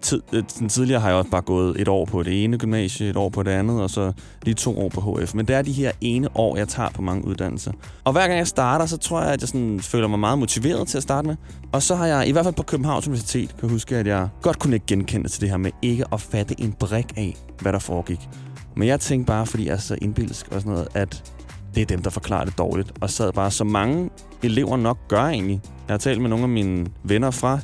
Tid, 0.02 0.22
øh, 0.34 0.44
den 0.60 0.70
tidligere 0.70 1.02
har 1.02 1.10
jeg 1.10 1.18
også 1.18 1.32
bare 1.32 1.42
gået 1.42 1.82
et 1.82 1.88
år 1.88 2.06
på 2.06 2.24
det 2.24 2.44
ene 2.44 2.58
gymnasie, 2.58 3.10
et 3.10 3.18
år 3.18 3.30
på 3.30 3.44
det 3.44 3.52
andet, 3.52 3.82
og 3.82 3.90
så 3.90 4.12
lige 4.44 4.56
to 4.56 4.80
år 4.80 4.90
på 4.90 5.02
HF. 5.02 5.34
Men 5.34 5.48
det 5.48 5.56
er 5.56 5.62
de 5.62 5.72
her 5.72 5.92
ene 6.02 6.38
år, 6.38 6.58
jeg 6.58 6.68
tager 6.68 6.90
på 6.90 7.02
mange 7.02 7.28
uddannelser. 7.28 7.72
Og 8.04 8.12
hver 8.12 8.28
gang 8.28 8.38
jeg 8.38 8.48
starter, 8.48 8.86
så 8.86 8.98
tror 8.98 9.22
jeg, 9.22 9.32
at 9.32 9.42
jeg 9.42 9.48
sådan 9.48 9.80
føler 9.80 10.08
mig 10.08 10.20
meget 10.20 10.40
motiveret 10.40 10.88
til 10.88 10.98
at 10.98 11.04
starte 11.04 11.28
med. 11.28 11.36
Og 11.72 11.82
så 11.82 11.96
har 11.96 12.06
jeg, 12.06 12.28
i 12.28 12.32
hvert 12.32 12.46
fald 12.46 12.56
på 12.56 12.64
Københavns 12.64 13.08
Universitet, 13.08 13.50
kan 13.50 13.60
jeg 13.62 13.70
huske, 13.70 13.98
at 13.98 14.08
jeg 14.08 14.30
godt 14.42 14.60
kunne 14.60 14.76
ikke 14.76 14.86
genkende 14.86 15.30
til 15.30 15.42
det 15.42 15.50
her 15.50 15.58
med 15.58 15.72
ikke 15.82 16.04
at 16.14 16.22
fatte 16.22 16.62
en 16.62 16.74
brik 16.74 17.14
af, 17.18 17.36
hvad 17.62 17.74
der 17.74 17.80
foregik. 17.80 18.30
Men 18.76 18.88
jeg 18.88 19.00
tænkte 19.00 19.28
bare, 19.28 19.46
fordi 19.46 19.66
jeg 19.68 19.74
er 19.74 19.78
så 19.78 19.98
indbilsk 20.02 20.48
og 20.52 20.62
sådan 20.62 20.72
noget, 20.72 20.88
at 20.94 21.34
det 21.76 21.82
er 21.82 21.86
dem, 21.86 22.02
der 22.02 22.10
forklarer 22.10 22.46
det 22.46 22.58
dårligt. 22.58 22.94
Og 23.02 23.10
sad 23.10 23.34
bare, 23.34 23.52
så 23.52 23.64
mange 23.64 24.10
elever 24.44 24.78
nok 24.78 24.98
gør 25.08 25.24
egentlig. 25.24 25.62
Jeg 25.88 25.94
har 25.94 25.98
talt 25.98 26.22
med 26.22 26.30
nogle 26.30 26.44
af 26.44 26.50
mine 26.50 26.88
venner 27.04 27.32
fra 27.32 27.60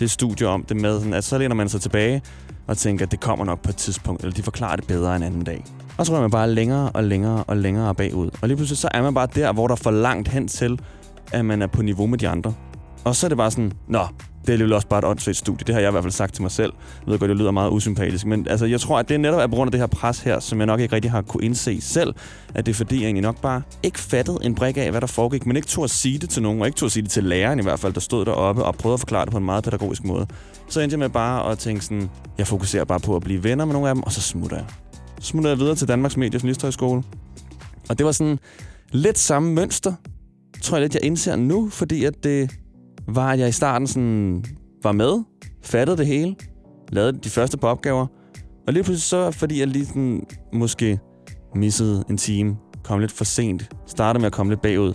det 0.00 0.10
studie 0.10 0.46
om 0.48 0.64
det 0.64 0.76
med, 0.76 0.98
sådan, 0.98 1.14
at 1.14 1.24
så 1.24 1.38
læner 1.38 1.54
man 1.54 1.68
sig 1.68 1.80
tilbage 1.80 2.22
og 2.66 2.76
tænker, 2.76 3.06
at 3.06 3.10
det 3.10 3.20
kommer 3.20 3.44
nok 3.44 3.62
på 3.62 3.70
et 3.70 3.76
tidspunkt, 3.76 4.22
eller 4.22 4.34
de 4.34 4.42
forklarer 4.42 4.76
det 4.76 4.86
bedre 4.86 5.16
en 5.16 5.22
anden 5.22 5.44
dag. 5.44 5.64
Og 5.98 6.06
så 6.06 6.12
rører 6.12 6.20
man 6.20 6.30
bare 6.30 6.50
længere 6.50 6.90
og 6.90 7.04
længere 7.04 7.44
og 7.44 7.56
længere 7.56 7.94
bagud. 7.94 8.30
Og 8.42 8.48
lige 8.48 8.56
pludselig 8.56 8.78
så 8.78 8.88
er 8.94 9.02
man 9.02 9.14
bare 9.14 9.28
der, 9.34 9.52
hvor 9.52 9.66
der 9.66 9.72
er 9.72 9.76
for 9.76 9.90
langt 9.90 10.28
hen 10.28 10.48
til, 10.48 10.80
at 11.32 11.44
man 11.44 11.62
er 11.62 11.66
på 11.66 11.82
niveau 11.82 12.06
med 12.06 12.18
de 12.18 12.28
andre. 12.28 12.54
Og 13.04 13.16
så 13.16 13.26
er 13.26 13.28
det 13.28 13.38
bare 13.38 13.50
sådan, 13.50 13.72
nå, 13.88 14.06
det 14.48 14.62
er 14.62 14.66
jo 14.66 14.74
også 14.74 14.88
bare 14.88 14.98
et 14.98 15.04
åndssvagt 15.04 15.36
studie. 15.36 15.64
Det 15.66 15.74
har 15.74 15.80
jeg 15.80 15.90
i 15.90 15.92
hvert 15.92 16.04
fald 16.04 16.12
sagt 16.12 16.34
til 16.34 16.42
mig 16.42 16.50
selv. 16.50 16.72
Jeg 17.06 17.12
ved 17.12 17.18
godt, 17.18 17.28
det 17.28 17.36
lyder 17.36 17.50
meget 17.50 17.70
usympatisk, 17.70 18.26
men 18.26 18.46
altså, 18.48 18.66
jeg 18.66 18.80
tror, 18.80 18.98
at 18.98 19.08
det 19.08 19.14
er 19.14 19.18
netop 19.18 19.40
er 19.40 19.46
på 19.46 19.54
grund 19.56 19.68
af 19.68 19.72
det 19.72 19.80
her 19.80 19.86
pres 19.86 20.20
her, 20.20 20.40
som 20.40 20.58
jeg 20.58 20.66
nok 20.66 20.80
ikke 20.80 20.94
rigtig 20.94 21.10
har 21.10 21.22
kunne 21.22 21.44
indse 21.44 21.80
selv, 21.80 22.14
at 22.54 22.66
det 22.66 22.72
er 22.72 22.76
fordi, 22.76 22.96
jeg 22.96 23.04
egentlig 23.04 23.22
nok 23.22 23.40
bare 23.40 23.62
ikke 23.82 23.98
fattede 23.98 24.38
en 24.42 24.54
brik 24.54 24.76
af, 24.76 24.90
hvad 24.90 25.00
der 25.00 25.06
foregik, 25.06 25.46
men 25.46 25.56
ikke 25.56 25.68
tog 25.68 25.84
at 25.84 25.90
sige 25.90 26.18
det 26.18 26.30
til 26.30 26.42
nogen, 26.42 26.60
og 26.60 26.66
ikke 26.66 26.76
tog 26.76 26.86
at 26.86 26.92
sige 26.92 27.02
det 27.02 27.10
til 27.10 27.24
læreren 27.24 27.58
i 27.58 27.62
hvert 27.62 27.80
fald, 27.80 27.92
der 27.92 28.00
stod 28.00 28.24
deroppe 28.24 28.64
og 28.64 28.74
prøvede 28.74 28.94
at 28.94 29.00
forklare 29.00 29.24
det 29.24 29.32
på 29.32 29.38
en 29.38 29.44
meget 29.44 29.64
pædagogisk 29.64 30.04
måde. 30.04 30.26
Så 30.68 30.80
endte 30.80 30.94
jeg 30.94 30.98
med 30.98 31.08
bare 31.08 31.52
at 31.52 31.58
tænke 31.58 31.84
sådan, 31.84 32.10
jeg 32.38 32.46
fokuserer 32.46 32.84
bare 32.84 33.00
på 33.00 33.16
at 33.16 33.22
blive 33.22 33.44
venner 33.44 33.64
med 33.64 33.72
nogle 33.72 33.88
af 33.88 33.94
dem, 33.94 34.02
og 34.02 34.12
så 34.12 34.20
smutter 34.20 34.56
jeg. 34.56 34.66
Så 35.20 35.26
smutter 35.26 35.50
jeg 35.50 35.58
videre 35.58 35.74
til 35.74 35.88
Danmarks 35.88 36.16
Medie- 36.16 36.54
og 36.62 37.04
Og 37.88 37.98
det 37.98 38.06
var 38.06 38.12
sådan 38.12 38.38
lidt 38.92 39.18
samme 39.18 39.52
mønster, 39.52 39.92
tror 40.62 40.76
jeg 40.76 40.82
lidt, 40.82 40.94
jeg 40.94 41.04
indser 41.04 41.36
nu, 41.36 41.68
fordi 41.70 42.04
at 42.04 42.24
det 42.24 42.50
var, 43.08 43.32
at 43.32 43.38
jeg 43.38 43.48
i 43.48 43.52
starten 43.52 43.86
sådan 43.86 44.44
var 44.82 44.92
med, 44.92 45.22
fattede 45.62 45.96
det 45.96 46.06
hele, 46.06 46.34
lavede 46.92 47.18
de 47.18 47.30
første 47.30 47.56
par 47.58 47.68
opgaver, 47.68 48.06
og 48.66 48.72
lige 48.72 48.82
pludselig 48.82 49.02
så, 49.02 49.30
fordi 49.30 49.60
jeg 49.60 49.66
lige 49.68 49.86
sådan, 49.86 50.26
måske 50.52 50.98
missede 51.54 52.04
en 52.10 52.16
time, 52.16 52.56
kom 52.84 53.00
lidt 53.00 53.12
for 53.12 53.24
sent, 53.24 53.70
startede 53.86 54.20
med 54.20 54.26
at 54.26 54.32
komme 54.32 54.52
lidt 54.52 54.62
bagud, 54.62 54.92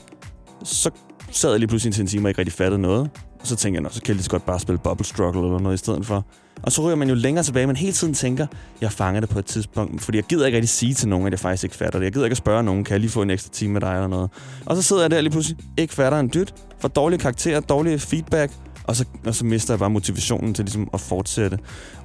så 0.64 0.92
sad 1.32 1.50
jeg 1.50 1.60
lige 1.60 1.68
pludselig 1.68 1.94
til 1.94 2.02
en 2.02 2.08
time 2.08 2.26
og 2.26 2.30
ikke 2.30 2.40
rigtig 2.40 2.54
fattede 2.54 2.82
noget. 2.82 3.10
Og 3.44 3.50
så 3.50 3.56
tænker 3.56 3.82
jeg, 3.82 3.92
så 3.92 4.02
kan 4.02 4.08
jeg 4.08 4.16
lige 4.16 4.24
så 4.24 4.30
godt 4.30 4.46
bare 4.46 4.60
spille 4.60 4.80
Bubble 4.84 5.06
Struggle 5.06 5.42
eller 5.42 5.60
noget 5.60 5.76
i 5.76 5.78
stedet 5.78 6.06
for. 6.06 6.26
Og 6.62 6.72
så 6.72 6.82
ryger 6.82 6.96
man 6.96 7.10
jo 7.10 7.16
længere 7.16 7.44
tilbage, 7.44 7.68
men 7.68 7.76
hele 7.76 7.94
tiden 7.94 8.14
tænker, 8.14 8.48
jeg 8.82 8.92
fanger 8.92 9.20
det 9.20 9.30
på 9.30 9.40
et 9.40 9.46
tidspunkt. 9.46 10.02
Fordi 10.02 10.18
jeg 10.18 10.26
gider 10.26 10.46
ikke 10.46 10.56
rigtig 10.56 10.70
sige 10.70 10.94
til 10.94 11.10
nogen, 11.10 11.28
at 11.28 11.32
jeg 11.32 11.40
faktisk 11.40 11.64
ikke 11.64 11.76
fatter 11.76 12.00
det. 12.00 12.06
Jeg 12.06 12.14
gider 12.14 12.26
ikke 12.26 12.34
at 12.34 12.38
spørge 12.38 12.64
nogen, 12.64 12.84
kan 12.84 12.92
jeg 12.92 13.00
lige 13.00 13.12
få 13.12 13.22
en 13.22 13.30
ekstra 13.30 13.50
time 13.54 13.74
med 13.74 13.82
dig 13.82 13.94
eller 13.94 14.08
noget. 14.08 14.30
Og 14.66 14.76
så 14.76 14.82
sidder 14.82 15.02
jeg 15.02 15.12
der 15.12 15.22
lige 15.22 15.32
pludselig, 15.32 15.58
ikke 15.78 15.94
fatter 15.94 16.20
en 16.20 16.32
dyt, 16.34 16.54
får 16.80 16.88
dårlige 16.88 17.20
karakterer, 17.20 17.60
dårlige 17.60 18.00
feedback, 18.00 18.54
og 18.84 18.96
så, 18.96 19.06
og 19.26 19.36
så 19.36 19.46
mister 19.46 19.74
jeg 19.74 19.80
bare 19.80 19.90
motivationen 19.90 20.54
til 20.54 20.66
ligesom 20.66 20.90
at 20.94 21.00
fortsætte. 21.00 21.58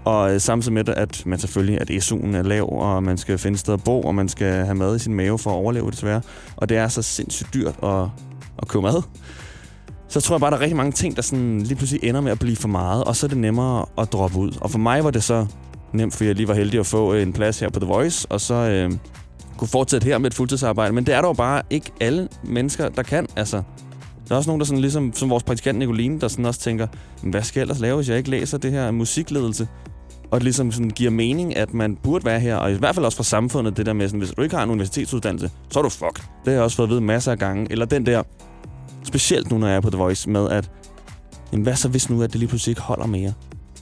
Og 0.04 0.34
øh, 0.34 0.40
samtidig 0.40 0.72
med 0.72 0.88
at 0.88 1.26
man 1.26 1.38
selvfølgelig, 1.38 1.80
at 1.80 1.90
SU'en 1.90 2.36
er 2.36 2.42
lav, 2.42 2.68
og 2.72 3.02
man 3.02 3.18
skal 3.18 3.38
finde 3.38 3.54
et 3.54 3.60
sted 3.60 3.74
at 3.74 3.84
bo, 3.84 4.02
og 4.02 4.14
man 4.14 4.28
skal 4.28 4.64
have 4.64 4.74
mad 4.74 4.96
i 4.96 4.98
sin 4.98 5.14
mave 5.14 5.38
for 5.38 5.50
at 5.50 5.54
overleve 5.54 5.90
desværre. 5.90 6.22
Og 6.56 6.68
det 6.68 6.76
er 6.76 6.88
så 6.88 7.02
sindssygt 7.02 7.54
dyrt 7.54 7.74
at, 7.82 8.04
at 8.58 8.68
købe 8.68 8.82
mad 8.82 9.02
så 10.08 10.20
tror 10.20 10.36
jeg 10.36 10.40
bare, 10.40 10.50
der 10.50 10.56
er 10.56 10.60
rigtig 10.60 10.76
mange 10.76 10.92
ting, 10.92 11.16
der 11.16 11.22
sådan 11.22 11.60
lige 11.60 11.76
pludselig 11.76 12.04
ender 12.04 12.20
med 12.20 12.32
at 12.32 12.38
blive 12.38 12.56
for 12.56 12.68
meget, 12.68 13.04
og 13.04 13.16
så 13.16 13.26
er 13.26 13.28
det 13.28 13.38
nemmere 13.38 13.86
at 13.98 14.12
droppe 14.12 14.38
ud. 14.38 14.52
Og 14.60 14.70
for 14.70 14.78
mig 14.78 15.04
var 15.04 15.10
det 15.10 15.22
så 15.22 15.46
nemt, 15.92 16.14
fordi 16.14 16.26
jeg 16.26 16.34
lige 16.34 16.48
var 16.48 16.54
heldig 16.54 16.80
at 16.80 16.86
få 16.86 17.14
øh, 17.14 17.22
en 17.22 17.32
plads 17.32 17.60
her 17.60 17.70
på 17.70 17.80
The 17.80 17.88
Voice, 17.88 18.26
og 18.30 18.40
så 18.40 18.54
øh, 18.54 18.92
kunne 19.56 19.68
fortsætte 19.68 20.04
her 20.04 20.18
med 20.18 20.30
et 20.30 20.34
fuldtidsarbejde. 20.34 20.94
Men 20.94 21.06
det 21.06 21.14
er 21.14 21.20
dog 21.20 21.36
bare 21.36 21.62
ikke 21.70 21.90
alle 22.00 22.28
mennesker, 22.44 22.88
der 22.88 23.02
kan. 23.02 23.26
Altså, 23.36 23.62
der 24.28 24.34
er 24.34 24.36
også 24.36 24.50
nogen, 24.50 24.60
der 24.60 24.66
sådan 24.66 24.80
ligesom, 24.80 25.12
som 25.14 25.30
vores 25.30 25.42
praktikant 25.42 25.78
Nicoline, 25.78 26.20
der 26.20 26.28
sådan 26.28 26.44
også 26.44 26.60
tænker, 26.60 26.86
hvad 27.22 27.42
skal 27.42 27.60
jeg 27.60 27.62
ellers 27.62 27.80
lave, 27.80 27.96
hvis 27.96 28.08
jeg 28.08 28.18
ikke 28.18 28.30
læser 28.30 28.58
det 28.58 28.72
her 28.72 28.90
musikledelse? 28.90 29.68
Og 30.30 30.40
det 30.40 30.42
ligesom 30.42 30.72
sådan 30.72 30.90
giver 30.90 31.10
mening, 31.10 31.56
at 31.56 31.74
man 31.74 31.96
burde 31.96 32.24
være 32.24 32.40
her, 32.40 32.56
og 32.56 32.72
i 32.72 32.74
hvert 32.74 32.94
fald 32.94 33.04
også 33.06 33.16
fra 33.16 33.24
samfundet, 33.24 33.76
det 33.76 33.86
der 33.86 33.92
med, 33.92 34.08
sådan, 34.08 34.18
hvis 34.18 34.30
du 34.30 34.42
ikke 34.42 34.56
har 34.56 34.62
en 34.62 34.70
universitetsuddannelse, 34.70 35.50
så 35.70 35.78
er 35.78 35.82
du 35.82 35.88
fuck. 35.88 36.16
Det 36.16 36.24
har 36.44 36.52
jeg 36.52 36.62
også 36.62 36.76
fået 36.76 36.86
at 36.86 36.90
vide 36.90 37.00
masser 37.00 37.32
af 37.32 37.38
gange. 37.38 37.66
Eller 37.70 37.86
den 37.86 38.06
der, 38.06 38.22
Specielt 39.08 39.50
nu, 39.50 39.58
når 39.58 39.66
jeg 39.66 39.76
er 39.76 39.80
på 39.80 39.90
The 39.90 39.98
Voice, 39.98 40.30
med 40.30 40.50
at, 40.50 40.70
jamen, 41.52 41.62
hvad 41.62 41.76
så 41.76 41.88
hvis 41.88 42.10
nu, 42.10 42.22
at 42.22 42.32
det 42.32 42.38
lige 42.38 42.48
pludselig 42.48 42.72
ikke 42.72 42.80
holder 42.80 43.06
mere? 43.06 43.32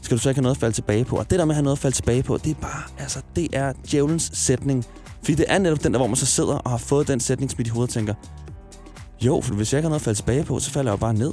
Skal 0.02 0.16
du 0.16 0.22
så 0.22 0.28
ikke 0.28 0.38
have 0.38 0.42
noget 0.42 0.56
at 0.56 0.60
falde 0.60 0.74
tilbage 0.74 1.04
på? 1.04 1.16
Og 1.16 1.30
det 1.30 1.38
der 1.38 1.44
med 1.44 1.52
at 1.52 1.56
have 1.56 1.62
noget 1.62 1.76
at 1.76 1.80
falde 1.80 1.96
tilbage 1.96 2.22
på, 2.22 2.36
det 2.36 2.50
er 2.50 2.60
bare, 2.60 2.82
altså, 2.98 3.18
det 3.36 3.48
er 3.52 3.72
djævelens 3.90 4.30
sætning. 4.34 4.84
Fordi 5.22 5.34
det 5.34 5.44
er 5.48 5.58
netop 5.58 5.84
den 5.84 5.92
der, 5.92 5.98
hvor 5.98 6.06
man 6.06 6.16
så 6.16 6.26
sidder 6.26 6.54
og 6.54 6.70
har 6.70 6.78
fået 6.78 7.08
den 7.08 7.20
sætning 7.20 7.50
smidt 7.50 7.68
i 7.68 7.70
hovedet 7.70 7.90
og 7.90 7.94
tænker, 7.94 8.14
jo, 9.24 9.40
for 9.40 9.54
hvis 9.54 9.72
jeg 9.72 9.78
ikke 9.78 9.84
har 9.84 9.90
noget 9.90 10.00
at 10.00 10.04
falde 10.04 10.18
tilbage 10.18 10.44
på, 10.44 10.58
så 10.58 10.70
falder 10.70 10.90
jeg 10.90 10.96
jo 10.96 11.00
bare 11.00 11.14
ned. 11.14 11.32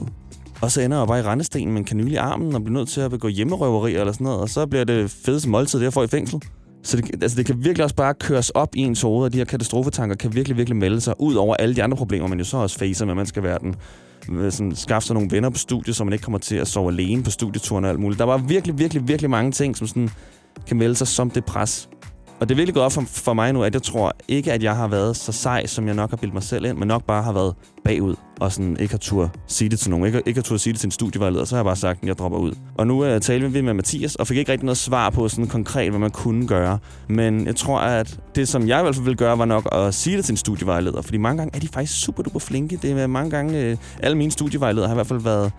Og 0.61 0.71
så 0.71 0.81
ender 0.81 0.97
jeg 0.97 1.07
bare 1.07 1.19
i 1.19 1.23
rendestenen 1.23 1.73
med 1.73 1.81
en 1.81 1.85
kanyl 1.85 2.11
i 2.11 2.15
armen 2.15 2.55
og 2.55 2.63
bliver 2.63 2.79
nødt 2.79 2.89
til 2.89 3.01
at 3.01 3.11
begå 3.11 3.27
hjemmerøveri 3.27 3.95
eller 3.95 4.13
sådan 4.13 4.25
noget. 4.25 4.39
Og 4.39 4.49
så 4.49 4.65
bliver 4.65 4.83
det 4.83 5.11
fedeste 5.11 5.49
måltid, 5.49 5.79
det 5.79 5.85
jeg 5.85 5.93
får 5.93 6.03
i 6.03 6.07
fængsel. 6.07 6.43
Så 6.83 6.97
det, 6.97 7.23
altså 7.23 7.37
det 7.37 7.45
kan 7.45 7.55
virkelig 7.63 7.83
også 7.83 7.95
bare 7.95 8.13
køres 8.13 8.49
op 8.49 8.75
i 8.75 8.79
ens 8.79 9.01
hoved, 9.01 9.25
og 9.25 9.33
de 9.33 9.37
her 9.37 9.45
katastrofetanker 9.45 10.15
kan 10.15 10.35
virkelig, 10.35 10.57
virkelig 10.57 10.77
melde 10.77 11.01
sig 11.01 11.13
ud 11.19 11.35
over 11.35 11.55
alle 11.55 11.75
de 11.75 11.83
andre 11.83 11.97
problemer, 11.97 12.27
man 12.27 12.37
jo 12.37 12.45
så 12.45 12.57
også 12.57 12.77
facer 12.77 13.05
med, 13.05 13.11
at 13.11 13.17
man 13.17 13.25
skal 13.25 13.43
være 13.43 13.59
den 13.59 13.75
øh, 14.31 14.51
sådan, 14.51 14.75
skaffe 14.75 15.07
sig 15.07 15.13
nogle 15.13 15.31
venner 15.31 15.49
på 15.49 15.57
studiet, 15.57 15.95
så 15.95 16.03
man 16.03 16.13
ikke 16.13 16.23
kommer 16.23 16.39
til 16.39 16.55
at 16.55 16.67
sove 16.67 16.91
alene 16.91 17.23
på 17.23 17.31
studieturen 17.31 17.85
og 17.85 17.91
alt 17.91 17.99
muligt. 17.99 18.19
Der 18.19 18.25
var 18.25 18.37
virkelig, 18.37 18.79
virkelig, 18.79 19.07
virkelig 19.07 19.29
mange 19.29 19.51
ting, 19.51 19.77
som 19.77 19.87
sådan 19.87 20.09
kan 20.67 20.77
melde 20.77 20.95
sig 20.95 21.07
som 21.07 21.29
det 21.29 21.45
pres. 21.45 21.89
Og 22.43 22.49
det 22.49 22.55
er 22.55 22.57
virkelig 22.57 22.73
gået 22.73 22.85
op 22.85 22.91
for, 22.91 23.03
for 23.07 23.33
mig 23.33 23.53
nu, 23.53 23.63
at 23.63 23.73
jeg 23.73 23.83
tror 23.83 24.11
ikke, 24.27 24.53
at 24.53 24.63
jeg 24.63 24.75
har 24.75 24.87
været 24.87 25.17
så 25.17 25.31
sej, 25.31 25.65
som 25.65 25.87
jeg 25.87 25.95
nok 25.95 26.09
har 26.09 26.17
bildt 26.17 26.33
mig 26.33 26.43
selv 26.43 26.65
ind, 26.65 26.77
men 26.77 26.87
nok 26.87 27.05
bare 27.05 27.23
har 27.23 27.33
været 27.33 27.55
bagud 27.83 28.15
og 28.39 28.51
sådan 28.51 28.77
ikke 28.79 28.93
har 28.93 28.97
tur 28.97 29.31
sige 29.47 29.69
det 29.69 29.79
til 29.79 29.89
nogen. 29.89 30.05
Ikke, 30.05 30.21
ikke 30.25 30.37
har 30.37 30.43
tur 30.43 30.57
sige 30.57 30.73
det 30.73 30.79
til 30.79 30.87
en 30.87 30.91
studievejleder, 30.91 31.45
så 31.45 31.55
har 31.55 31.59
jeg 31.59 31.65
bare 31.65 31.75
sagt, 31.75 32.01
at 32.01 32.07
jeg 32.07 32.17
dropper 32.17 32.37
ud. 32.37 32.51
Og 32.77 32.87
nu 32.87 33.13
uh, 33.13 33.19
talte 33.19 33.51
vi 33.51 33.61
med 33.61 33.73
Mathias, 33.73 34.15
og 34.15 34.27
fik 34.27 34.37
ikke 34.37 34.51
rigtig 34.51 34.65
noget 34.65 34.77
svar 34.77 35.09
på 35.09 35.29
sådan 35.29 35.47
konkret, 35.47 35.89
hvad 35.89 35.99
man 35.99 36.11
kunne 36.11 36.47
gøre. 36.47 36.79
Men 37.09 37.45
jeg 37.45 37.55
tror, 37.55 37.79
at 37.79 38.19
det, 38.35 38.47
som 38.47 38.67
jeg 38.67 38.79
i 38.79 38.83
hvert 38.83 38.95
fald 38.95 39.03
ville 39.03 39.17
gøre, 39.17 39.37
var 39.37 39.45
nok 39.45 39.69
at 39.71 39.93
sige 39.93 40.17
det 40.17 40.25
til 40.25 40.33
en 40.33 40.37
studievejleder. 40.37 41.01
Fordi 41.01 41.17
mange 41.17 41.37
gange 41.37 41.55
er 41.55 41.59
de 41.59 41.67
faktisk 41.67 42.01
super 42.01 42.23
duper 42.23 42.39
flinke. 42.39 42.79
Det 42.81 42.91
er 42.91 43.07
mange 43.07 43.31
gange, 43.31 43.71
uh, 43.71 43.77
alle 43.99 44.17
mine 44.17 44.31
studievejledere 44.31 44.87
har 44.87 44.95
i 44.95 44.97
hvert 44.97 45.07
fald 45.07 45.21
været 45.21 45.51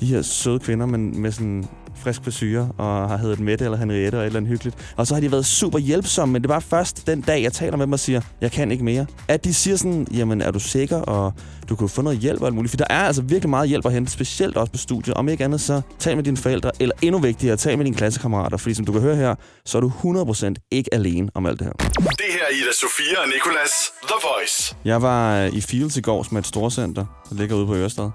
de 0.00 0.06
her 0.06 0.22
søde 0.22 0.58
kvinder, 0.58 0.86
men 0.86 1.20
med 1.20 1.32
sådan 1.32 1.64
frisk 2.02 2.24
frisyrer, 2.24 2.68
og 2.78 3.08
har 3.08 3.16
heddet 3.16 3.40
Mette 3.40 3.64
eller 3.64 3.78
Henriette 3.78 4.16
og 4.16 4.22
et 4.22 4.26
eller 4.26 4.36
andet 4.36 4.50
hyggeligt. 4.50 4.94
Og 4.96 5.06
så 5.06 5.14
har 5.14 5.20
de 5.20 5.32
været 5.32 5.46
super 5.46 5.78
hjælpsomme, 5.78 6.32
men 6.32 6.42
det 6.42 6.48
var 6.48 6.60
først 6.60 7.06
den 7.06 7.20
dag, 7.20 7.42
jeg 7.42 7.52
taler 7.52 7.76
med 7.76 7.86
dem 7.86 7.92
og 7.92 8.00
siger, 8.00 8.20
jeg 8.40 8.52
kan 8.52 8.70
ikke 8.70 8.84
mere. 8.84 9.06
At 9.28 9.44
de 9.44 9.54
siger 9.54 9.76
sådan, 9.76 10.06
jamen 10.10 10.40
er 10.40 10.50
du 10.50 10.60
sikker, 10.60 10.96
og 10.96 11.32
du 11.68 11.76
kan 11.76 11.88
få 11.88 12.02
noget 12.02 12.18
hjælp 12.18 12.40
og 12.40 12.46
alt 12.46 12.54
muligt. 12.54 12.70
For 12.70 12.76
der 12.76 12.84
er 12.90 13.02
altså 13.02 13.22
virkelig 13.22 13.50
meget 13.50 13.68
hjælp 13.68 13.86
at 13.86 13.92
hente, 13.92 14.12
specielt 14.12 14.56
også 14.56 14.72
på 14.72 14.78
studiet. 14.78 15.16
Om 15.16 15.28
ikke 15.28 15.44
andet, 15.44 15.60
så 15.60 15.80
tal 15.98 16.16
med 16.16 16.24
dine 16.24 16.36
forældre, 16.36 16.70
eller 16.80 16.94
endnu 17.02 17.20
vigtigere, 17.20 17.56
tal 17.56 17.76
med 17.76 17.84
dine 17.84 17.96
klassekammerater. 17.96 18.56
Fordi 18.56 18.74
som 18.74 18.84
du 18.84 18.92
kan 18.92 19.00
høre 19.00 19.16
her, 19.16 19.34
så 19.64 19.78
er 19.78 19.80
du 19.80 19.92
100% 20.04 20.68
ikke 20.70 20.94
alene 20.94 21.28
om 21.34 21.46
alt 21.46 21.58
det 21.58 21.66
her. 21.66 21.72
Det 21.72 22.26
her 22.28 22.44
er 22.50 22.52
Ida 22.54 22.72
Sofia 22.80 23.20
og 23.22 23.28
Nicolas 23.28 23.70
The 24.02 24.14
Voice. 24.22 24.76
Jeg 24.84 25.02
var 25.02 25.38
øh, 25.38 25.52
i 25.52 25.60
Fields 25.60 25.96
i 25.96 26.00
går 26.00 26.26
med 26.30 26.40
et 26.40 26.46
storcenter, 26.46 27.04
der 27.30 27.36
ligger 27.36 27.56
ude 27.56 27.66
på 27.66 27.74
Ørestad. 27.74 28.10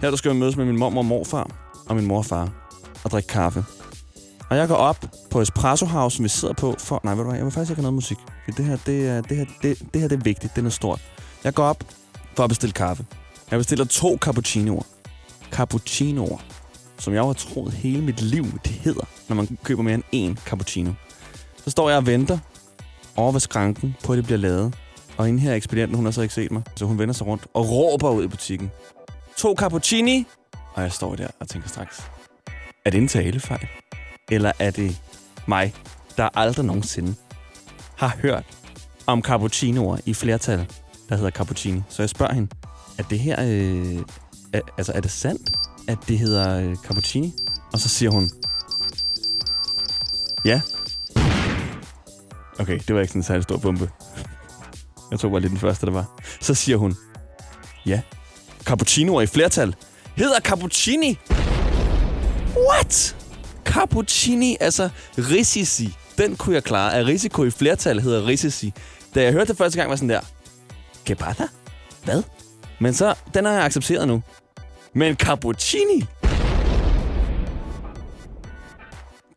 Her 0.00 0.10
der 0.10 0.16
skal 0.16 0.28
jeg 0.28 0.36
mødes 0.36 0.56
med 0.56 0.64
min 0.64 0.78
mor 0.78 0.96
og 0.96 1.04
morfar 1.04 1.63
og 1.86 1.96
min 1.96 2.06
mor 2.06 2.18
og 2.18 2.24
far 2.24 2.48
og 3.04 3.10
drikke 3.10 3.26
kaffe. 3.26 3.64
Og 4.50 4.56
jeg 4.56 4.68
går 4.68 4.74
op 4.74 5.04
på 5.30 5.40
Espresso 5.40 5.86
House, 5.86 6.16
som 6.16 6.24
vi 6.24 6.28
sidder 6.28 6.54
på 6.54 6.74
for... 6.78 7.00
Nej, 7.04 7.14
ved 7.14 7.22
du 7.22 7.28
hvad, 7.28 7.36
jeg 7.36 7.44
vil 7.44 7.52
faktisk 7.52 7.70
ikke 7.70 7.78
have 7.78 7.82
noget 7.82 7.94
musik. 7.94 8.18
For 8.44 8.50
det 8.50 8.64
her, 8.64 8.76
det 8.86 9.08
er, 9.08 9.20
det 9.20 9.36
her, 9.36 9.44
det, 9.62 9.78
det 9.94 10.00
her 10.00 10.08
det 10.08 10.18
er 10.18 10.22
vigtigt, 10.22 10.52
det 10.52 10.58
er 10.58 10.62
noget 10.62 10.72
stort. 10.72 11.00
Jeg 11.44 11.54
går 11.54 11.64
op 11.64 11.84
for 12.36 12.44
at 12.44 12.48
bestille 12.48 12.72
kaffe. 12.72 13.06
Jeg 13.50 13.58
bestiller 13.58 13.84
to 13.84 14.16
cappuccinoer. 14.20 14.82
Cappuccinoer. 15.50 16.38
Som 16.98 17.14
jeg 17.14 17.22
har 17.22 17.32
troet 17.32 17.72
hele 17.72 18.02
mit 18.02 18.20
liv, 18.20 18.44
det 18.64 18.72
hedder, 18.72 19.04
når 19.28 19.36
man 19.36 19.58
køber 19.62 19.82
mere 19.82 19.94
end 20.12 20.36
én 20.36 20.44
cappuccino. 20.44 20.92
Så 21.64 21.70
står 21.70 21.88
jeg 21.88 21.98
og 21.98 22.06
venter 22.06 22.38
over 23.16 23.32
ved 23.32 23.40
skranken 23.40 23.96
på, 24.04 24.12
at 24.12 24.16
det 24.16 24.24
bliver 24.24 24.38
lavet. 24.38 24.74
Og 25.16 25.26
hende 25.26 25.40
her 25.40 25.54
ekspedienten, 25.54 25.96
hun 25.96 26.04
har 26.04 26.12
så 26.12 26.22
ikke 26.22 26.34
set 26.34 26.52
mig. 26.52 26.62
Så 26.76 26.84
hun 26.84 26.98
vender 26.98 27.14
sig 27.14 27.26
rundt 27.26 27.46
og 27.54 27.70
råber 27.70 28.10
ud 28.10 28.24
i 28.24 28.28
butikken. 28.28 28.70
To 29.36 29.54
cappuccini. 29.58 30.26
Og 30.74 30.82
jeg 30.82 30.92
står 30.92 31.14
der 31.16 31.28
og 31.40 31.48
tænker 31.48 31.68
straks, 31.68 32.02
er 32.84 32.90
det 32.90 32.98
en 32.98 33.08
talefejl? 33.08 33.68
Eller 34.30 34.52
er 34.58 34.70
det 34.70 35.00
mig, 35.46 35.74
der 36.16 36.28
aldrig 36.34 36.64
nogensinde 36.64 37.14
har 37.96 38.16
hørt 38.22 38.44
om 39.06 39.22
cappuccinoer 39.22 39.98
i 40.06 40.14
flertal, 40.14 40.70
der 41.08 41.16
hedder 41.16 41.30
cappuccino. 41.30 41.80
Så 41.88 42.02
jeg 42.02 42.10
spørger 42.10 42.34
hende, 42.34 42.50
er 42.98 43.02
det 43.02 43.18
her, 43.18 43.36
øh, 43.40 44.02
er, 44.52 44.60
altså 44.78 44.92
er 44.92 45.00
det 45.00 45.10
sandt, 45.10 45.50
at 45.88 45.98
det 46.08 46.18
hedder 46.18 46.60
øh, 46.60 46.76
cappuccini? 46.76 47.34
Og 47.72 47.78
så 47.78 47.88
siger 47.88 48.10
hun, 48.10 48.30
ja. 50.44 50.60
Okay, 52.58 52.80
det 52.88 52.94
var 52.94 53.00
ikke 53.00 53.10
sådan 53.10 53.18
en 53.18 53.24
særlig 53.24 53.42
stor 53.42 53.56
bombe. 53.56 53.90
Jeg 55.10 55.20
tror 55.20 55.28
bare 55.28 55.40
lige 55.40 55.50
den 55.50 55.58
første, 55.58 55.86
der 55.86 55.92
var. 55.92 56.20
Så 56.40 56.54
siger 56.54 56.76
hun, 56.76 56.96
ja, 57.86 58.00
cappuccinoer 58.64 59.22
i 59.22 59.26
flertal 59.26 59.74
hedder 60.16 60.40
cappuccini. 60.40 61.18
What? 62.70 63.16
Cappuccini, 63.64 64.56
altså 64.60 64.88
risici. 65.18 65.96
Den 66.18 66.36
kunne 66.36 66.54
jeg 66.54 66.64
klare. 66.64 66.94
At 66.94 67.06
risiko 67.06 67.44
i 67.44 67.50
flertal 67.50 68.00
hedder 68.00 68.26
risici. 68.26 68.72
Da 69.14 69.22
jeg 69.22 69.32
hørte 69.32 69.48
det 69.48 69.58
første 69.58 69.78
gang, 69.78 69.90
var 69.90 69.96
sådan 69.96 70.08
der, 70.08 70.20
que 71.06 71.14
pasa? 71.14 71.44
Hvad? 72.04 72.22
Men 72.78 72.94
så, 72.94 73.14
den 73.34 73.44
har 73.44 73.52
jeg 73.52 73.64
accepteret 73.64 74.08
nu. 74.08 74.22
Men 74.94 75.14
cappuccini? 75.14 76.06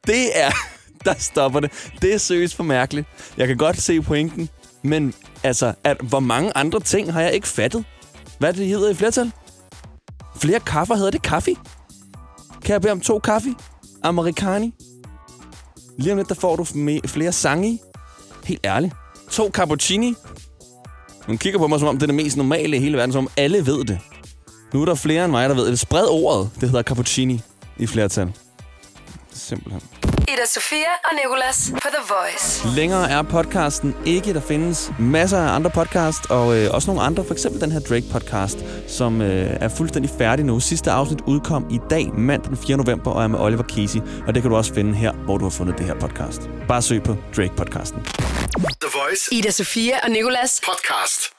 Det 0.07 0.39
er... 0.39 0.51
Der 1.05 1.13
stopper 1.17 1.59
det. 1.59 1.71
Det 2.01 2.13
er 2.13 2.17
seriøst 2.17 2.55
for 2.55 2.63
mærkeligt. 2.63 3.07
Jeg 3.37 3.47
kan 3.47 3.57
godt 3.57 3.81
se 3.81 4.01
pointen. 4.01 4.49
Men 4.83 5.13
altså, 5.43 5.73
at, 5.83 5.97
hvor 6.01 6.19
mange 6.19 6.57
andre 6.57 6.79
ting 6.79 7.13
har 7.13 7.21
jeg 7.21 7.33
ikke 7.33 7.47
fattet? 7.47 7.85
Hvad 8.39 8.53
det 8.53 8.67
hedder 8.67 8.89
i 8.89 8.93
flertal? 8.93 9.31
Flere 10.37 10.59
kaffer 10.59 10.95
hedder 10.95 11.11
det 11.11 11.21
kaffe. 11.21 11.55
Kan 12.63 12.73
jeg 12.73 12.81
bede 12.81 12.91
om 12.91 12.99
to 12.99 13.19
kaffe? 13.19 13.55
Americani. 14.03 14.73
Lige 15.97 16.11
om 16.11 16.17
lidt, 16.17 16.29
der 16.29 16.35
får 16.35 16.55
du 16.55 16.63
flere 17.07 17.31
sange 17.31 17.69
i. 17.69 17.79
Helt 18.45 18.65
ærligt. 18.65 18.93
To 19.31 19.49
cappuccini. 19.53 20.15
Hun 21.25 21.37
kigger 21.37 21.59
på 21.59 21.67
mig, 21.67 21.79
som 21.79 21.87
om 21.87 21.95
det 21.95 22.03
er 22.03 22.07
det 22.07 22.15
mest 22.15 22.37
normale 22.37 22.77
i 22.77 22.79
hele 22.79 22.97
verden, 22.97 23.11
som 23.13 23.25
om 23.25 23.31
alle 23.37 23.65
ved 23.65 23.85
det. 23.85 23.99
Nu 24.73 24.81
er 24.81 24.85
der 24.85 24.95
flere 24.95 25.23
end 25.23 25.31
mig, 25.31 25.49
der 25.49 25.55
ved 25.55 25.67
det. 25.67 25.79
Spred 25.79 26.07
ordet. 26.09 26.49
Det 26.61 26.69
hedder 26.69 26.83
cappuccini 26.83 27.41
i 27.77 27.87
flertal. 27.87 28.33
Simpelthen. 29.33 29.81
Ida 30.33 30.45
Sofia 30.45 30.91
og 31.03 31.11
Nicolas 31.23 31.71
på 31.73 31.87
The 31.87 32.13
Voice. 32.13 32.67
Længere 32.75 33.09
er 33.11 33.21
podcasten 33.21 33.95
ikke. 34.05 34.33
Der 34.33 34.39
findes 34.39 34.91
masser 34.99 35.37
af 35.37 35.55
andre 35.55 35.69
podcast, 35.71 36.25
og 36.29 36.57
øh, 36.57 36.73
også 36.73 36.87
nogle 36.91 37.01
andre. 37.01 37.25
For 37.25 37.33
eksempel 37.33 37.61
den 37.61 37.71
her 37.71 37.79
Drake-podcast, 37.79 38.57
som 38.91 39.21
øh, 39.21 39.57
er 39.61 39.69
fuldstændig 39.69 40.11
færdig 40.17 40.45
nu. 40.45 40.59
Sidste 40.59 40.91
afsnit 40.91 41.19
udkom 41.27 41.67
i 41.71 41.79
dag, 41.89 42.09
mandag 42.13 42.49
den 42.49 42.57
4. 42.57 42.77
november, 42.77 43.11
og 43.11 43.23
er 43.23 43.27
med 43.27 43.39
Oliver 43.39 43.63
Casey. 43.63 43.99
Og 44.27 44.33
det 44.35 44.41
kan 44.41 44.51
du 44.51 44.57
også 44.57 44.73
finde 44.73 44.95
her, 44.95 45.11
hvor 45.13 45.37
du 45.37 45.45
har 45.45 45.49
fundet 45.49 45.77
det 45.77 45.85
her 45.85 45.95
podcast. 45.99 46.41
Bare 46.67 46.81
søg 46.81 47.03
på 47.03 47.15
Drake-podcasten. 47.37 47.99
The 48.81 48.89
Voice. 48.99 49.23
Ida 49.31 49.51
Sofia 49.51 49.99
og 50.03 50.09
Nicolas. 50.11 50.61
Podcast. 50.65 51.36